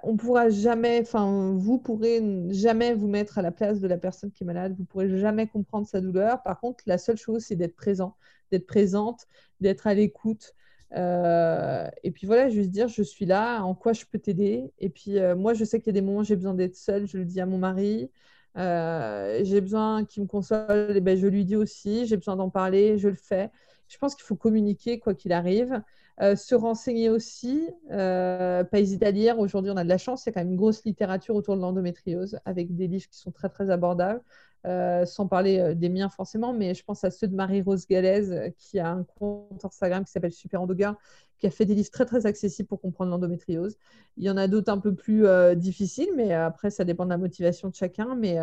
[0.01, 4.31] on pourra jamais, enfin, vous pourrez jamais vous mettre à la place de la personne
[4.31, 4.73] qui est malade.
[4.77, 6.41] Vous pourrez jamais comprendre sa douleur.
[6.41, 8.15] Par contre, la seule chose, c'est d'être présent,
[8.51, 9.27] d'être présente,
[9.61, 10.55] d'être à l'écoute.
[10.95, 14.71] Euh, et puis voilà, juste dire, je suis là, en quoi je peux t'aider?
[14.79, 16.75] Et puis euh, moi, je sais qu'il y a des moments où j'ai besoin d'être
[16.75, 17.07] seule.
[17.07, 18.09] Je le dis à mon mari.
[18.55, 20.97] j'ai besoin qu'il me console.
[20.97, 22.07] Et ben, je lui dis aussi.
[22.07, 22.97] J'ai besoin d'en parler.
[22.97, 23.51] Je le fais
[23.88, 25.81] je pense qu'il faut communiquer quoi qu'il arrive.
[26.19, 29.38] Euh, se renseigner aussi, euh, pas hésiter à lire.
[29.38, 31.55] Aujourd'hui, on a de la chance, il y a quand même une grosse littérature autour
[31.55, 34.21] de l'endométriose avec des livres qui sont très très abordables,
[34.65, 38.79] euh, sans parler des miens forcément, mais je pense à ceux de Marie-Rose Galaise qui
[38.79, 40.97] a un compte Instagram qui s'appelle Super Endoga,
[41.38, 43.77] qui a fait des livres très très accessibles pour comprendre l'endométriose.
[44.17, 47.19] Il y en a d'autres un peu plus difficiles, mais après, ça dépend de la
[47.19, 48.15] motivation de chacun.
[48.15, 48.39] Mais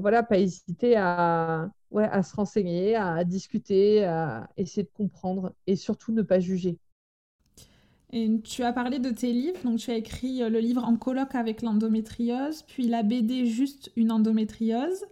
[0.00, 6.22] voilà, pas hésiter à, se renseigner, à discuter, à essayer de comprendre et surtout ne
[6.22, 6.78] pas juger.
[8.12, 10.96] Et tu as parlé de tes livres, donc tu as écrit euh, le livre En
[10.96, 15.04] colloque avec l'endométriose, puis la BD Juste une endométriose,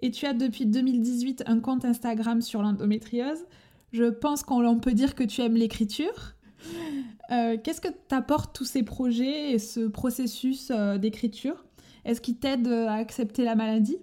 [0.00, 3.46] et tu as depuis 2018 un compte Instagram sur l'endométriose.
[3.92, 6.34] Je pense qu'on peut dire que tu aimes l'écriture.
[7.30, 11.64] Euh, qu'est-ce que t'apportent tous ces projets et ce processus euh, d'écriture?
[12.08, 13.98] Est-ce qu'il t'aide à accepter la maladie?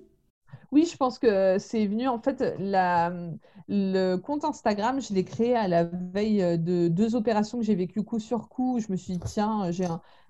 [0.71, 5.67] Oui, je pense que c'est venu en fait le compte Instagram, je l'ai créé à
[5.67, 8.79] la veille euh, de deux opérations que j'ai vécues coup sur coup.
[8.79, 9.71] Je me suis dit tiens,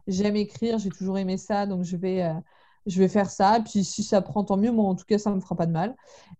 [0.07, 3.59] j'aime écrire, j'ai toujours aimé ça, donc je vais euh, faire ça.
[3.59, 5.73] Puis si ça prend tant mieux, moi en tout cas ça me fera pas de
[5.73, 5.97] mal.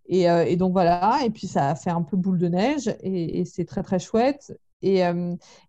[0.08, 1.20] Et, euh, donc voilà.
[1.26, 4.58] Et puis ça a fait un peu boule de neige et, c'est très très chouette.
[4.82, 5.02] Et,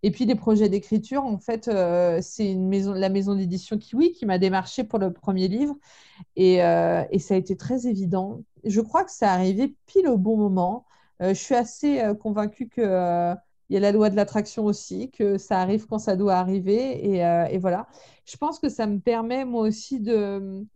[0.03, 1.71] et, puis les projets d'écriture, en fait,
[2.21, 5.77] c'est une maison, la maison d'édition Kiwi qui m'a démarché pour le premier livre.
[6.37, 8.43] Et, et, ça a été très évident.
[8.65, 10.85] Je crois que ça arrivé pile au bon moment.
[11.21, 12.85] je suis assez convaincue qu'il
[13.69, 17.17] il y a la loi de l'attraction aussi, que ça arrive quand ça doit arriver.
[17.53, 17.87] Et, voilà.
[18.27, 20.67] Je pense que ça me permet, moi aussi, de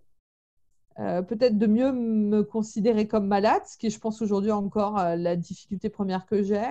[0.97, 5.37] peut-être de mieux me considérer comme malade, ce qui est, je pense, aujourd'hui encore la
[5.37, 6.63] difficulté première que j'ai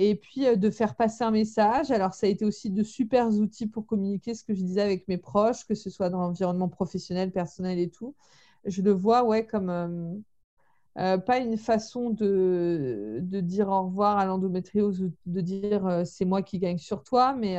[0.00, 1.90] et puis euh, de faire passer un message.
[1.90, 5.08] Alors, ça a été aussi de super outils pour communiquer ce que je disais avec
[5.08, 8.14] mes proches, que ce soit dans l'environnement professionnel, personnel et tout.
[8.64, 10.14] Je le vois, ouais, comme euh,
[10.98, 16.42] euh, pas une façon de, dire au revoir à l'endométriose ou de dire c'est moi
[16.42, 17.56] qui gagne sur toi, mais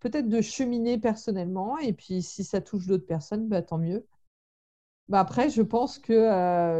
[0.00, 1.78] peut-être de cheminer personnellement.
[1.78, 4.06] Et puis, si ça touche d'autres personnes, bah, tant mieux.
[5.08, 6.14] Bah après, je pense que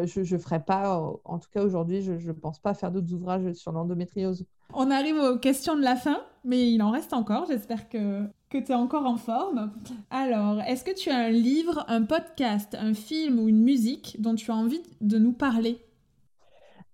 [0.06, 3.52] je ne ferai pas, en tout cas aujourd'hui, je ne pense pas faire d'autres ouvrages
[3.52, 4.46] sur l'endométriose.
[4.74, 7.46] On arrive aux questions de la fin, mais il en reste encore.
[7.46, 9.72] J'espère que, que tu es encore en forme.
[10.10, 14.34] Alors, est-ce que tu as un livre, un podcast, un film ou une musique dont
[14.34, 15.84] tu as envie de nous parler?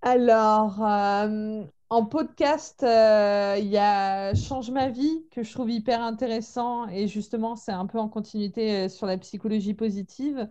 [0.02, 6.02] Alors, euh, en podcast, euh, il y a Change ma vie que je trouve hyper
[6.02, 10.48] intéressant et justement, c'est un peu en continuité euh, sur la psychologie positive.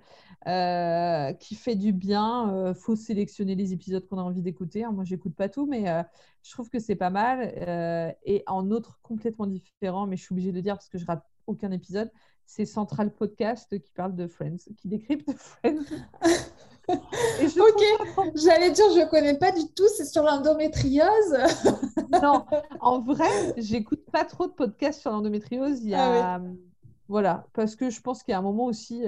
[0.47, 2.73] Euh, qui fait du bien.
[2.75, 4.83] Faut sélectionner les épisodes qu'on a envie d'écouter.
[4.83, 5.85] Moi, Moi, j'écoute pas tout, mais
[6.41, 7.53] je trouve que c'est pas mal.
[8.23, 11.25] et en autre complètement différent, mais je suis obligée de dire parce que je rate
[11.47, 12.11] aucun épisode,
[12.45, 15.83] c'est Central Podcast qui parle de Friends, qui décrypte Friends.
[16.89, 21.37] ok, j'allais dire, je connais pas du tout, c'est sur l'endométriose.
[22.21, 22.45] non,
[22.79, 25.81] en vrai, j'écoute pas trop de podcasts sur l'endométriose.
[25.83, 26.41] Il y ah a,
[27.07, 29.05] voilà, parce que je pense qu'il y a un moment aussi,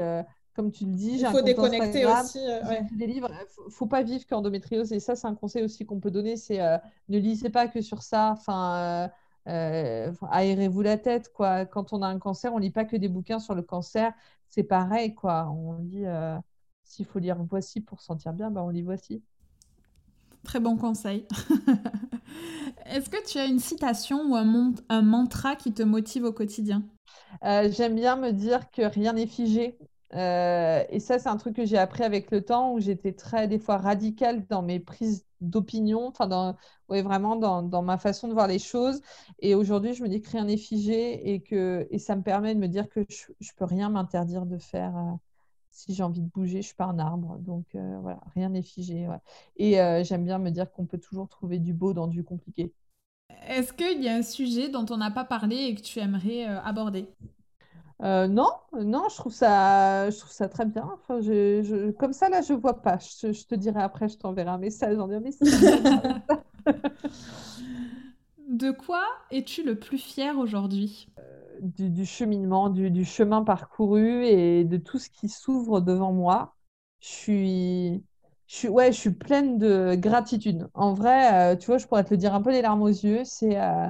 [0.59, 1.19] comme tu le dis.
[1.19, 2.39] Il faut déconnecter aussi.
[2.45, 3.29] Euh, des livres.
[3.47, 4.91] Faut, faut pas vivre qu'endométriose.
[4.91, 6.35] Et ça, c'est un conseil aussi qu'on peut donner.
[6.35, 6.77] C'est euh,
[7.07, 8.31] ne lisez pas que sur ça.
[8.33, 9.09] Enfin,
[9.47, 11.31] euh, aérez-vous la tête.
[11.31, 11.65] Quoi.
[11.65, 14.11] Quand on a un cancer, on lit pas que des bouquins sur le cancer.
[14.49, 15.15] C'est pareil.
[15.15, 15.49] Quoi.
[15.49, 16.05] On lit
[16.89, 19.21] s'il faut lire Voici pour sentir bien, bah, on lit Voici.
[20.43, 21.27] Très bon conseil.
[22.85, 26.83] Est-ce que tu as une citation ou un, un mantra qui te motive au quotidien?
[27.43, 29.77] J'aime bien me dire que rien n'est figé
[30.15, 33.47] euh, et ça, c'est un truc que j'ai appris avec le temps où j'étais très,
[33.47, 36.55] des fois, radicale dans mes prises d'opinion, enfin,
[36.89, 39.01] ouais, vraiment dans, dans, ma façon de voir les choses.
[39.39, 42.55] Et aujourd'hui, je me dis que rien n'est figé et, que, et ça me permet
[42.55, 44.93] de me dire que je ne peux rien m'interdire de faire.
[45.79, 47.37] Euh, si j'ai envie de bouger, je ne suis pas un arbre.
[47.39, 49.07] Donc, euh, voilà, rien n'est figé.
[49.57, 52.73] Et j'aime bien me dire qu'on peut toujours trouver du beau dans du compliqué.
[53.47, 56.45] Est-ce qu'il y a un sujet dont on n'a pas parlé et que tu aimerais
[56.45, 57.07] aborder?
[58.01, 58.49] Euh, non,
[58.79, 60.89] non, je trouve ça, je trouve ça très bien.
[60.93, 62.97] Enfin, je, comme ça, là, je vois pas.
[62.97, 65.31] Je, te dirai après, je t'enverrai un message en disant, mais
[68.47, 71.09] De quoi es-tu le plus fier aujourd'hui?
[71.61, 76.55] Du, cheminement, du, chemin parcouru et de tout ce qui s'ouvre devant moi.
[76.99, 78.03] Je suis,
[78.47, 80.69] je suis, ouais, je suis pleine de gratitude.
[80.73, 82.87] En vrai, euh, tu vois, je pourrais te le dire un peu les larmes aux
[82.87, 83.23] yeux.
[83.23, 83.87] C'est euh,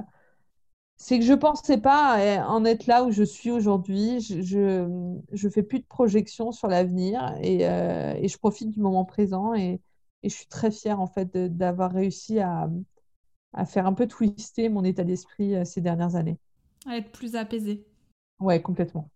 [1.08, 4.20] que je pensais pas euh, en être là où je suis aujourd'hui.
[4.20, 4.86] Je,
[5.32, 9.80] je, fais plus de projections sur l'avenir et, je profite du moment présent et,
[10.22, 12.68] je suis très fière en fait d'avoir réussi à
[13.66, 16.38] faire un peu twister mon état d'esprit ces dernières années.
[16.86, 17.86] À être plus apaisé.
[18.40, 19.10] Ouais, complètement.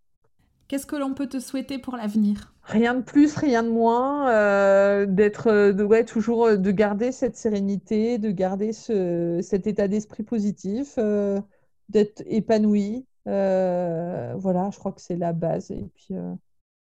[0.68, 2.54] Qu'est-ce que l'on peut te souhaiter pour l'avenir?
[2.62, 4.30] Rien de plus, rien de moins.
[4.30, 9.66] Euh, d'être, euh, de, ouais, toujours euh, de garder cette sérénité, de garder ce, cet
[9.66, 10.98] état d'esprit positif,
[11.90, 13.06] d'être épanoui.
[13.26, 15.70] voilà, je crois que c'est la base.
[15.70, 16.14] Et puis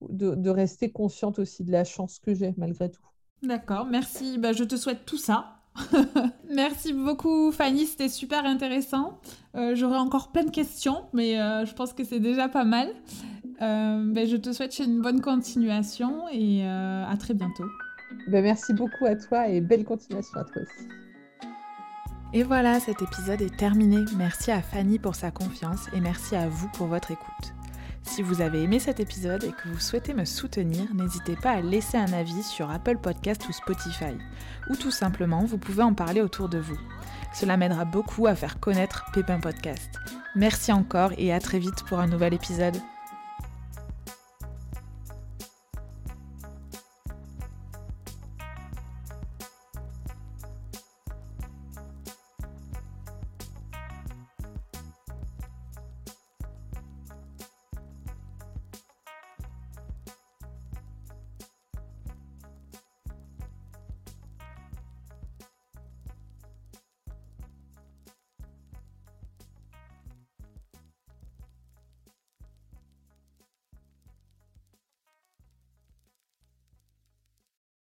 [0.08, 3.02] de, de, rester consciente aussi de la chance que j'ai malgré tout.
[3.42, 4.38] D'accord, merci.
[4.38, 5.63] Bah, je te souhaite tout ça.
[6.50, 9.18] Merci beaucoup Fanny, c'était super intéressant.
[9.56, 12.88] Euh, j'aurais encore plein de questions, mais euh, je pense que c'est déjà pas mal.
[13.62, 17.66] Euh, ben, je te souhaite une bonne continuation et à très bientôt.
[18.28, 20.88] Ben, merci beaucoup à toi et belle continuation à toi aussi.
[22.32, 23.98] Et voilà, cet épisode est terminé.
[24.16, 27.63] Merci à Fanny pour sa confiance et merci à vous pour votre écoute.
[28.05, 31.61] Si vous avez aimé cet épisode et que vous souhaitez me soutenir, n'hésitez pas à
[31.61, 34.16] laisser un avis sur Apple Podcast ou Spotify.
[34.70, 36.78] Ou tout simplement, vous pouvez en parler autour de vous.
[37.32, 39.90] Cela m'aidera beaucoup à faire connaître Pépin Podcast.
[40.36, 42.76] Merci encore et à très vite pour un nouvel épisode.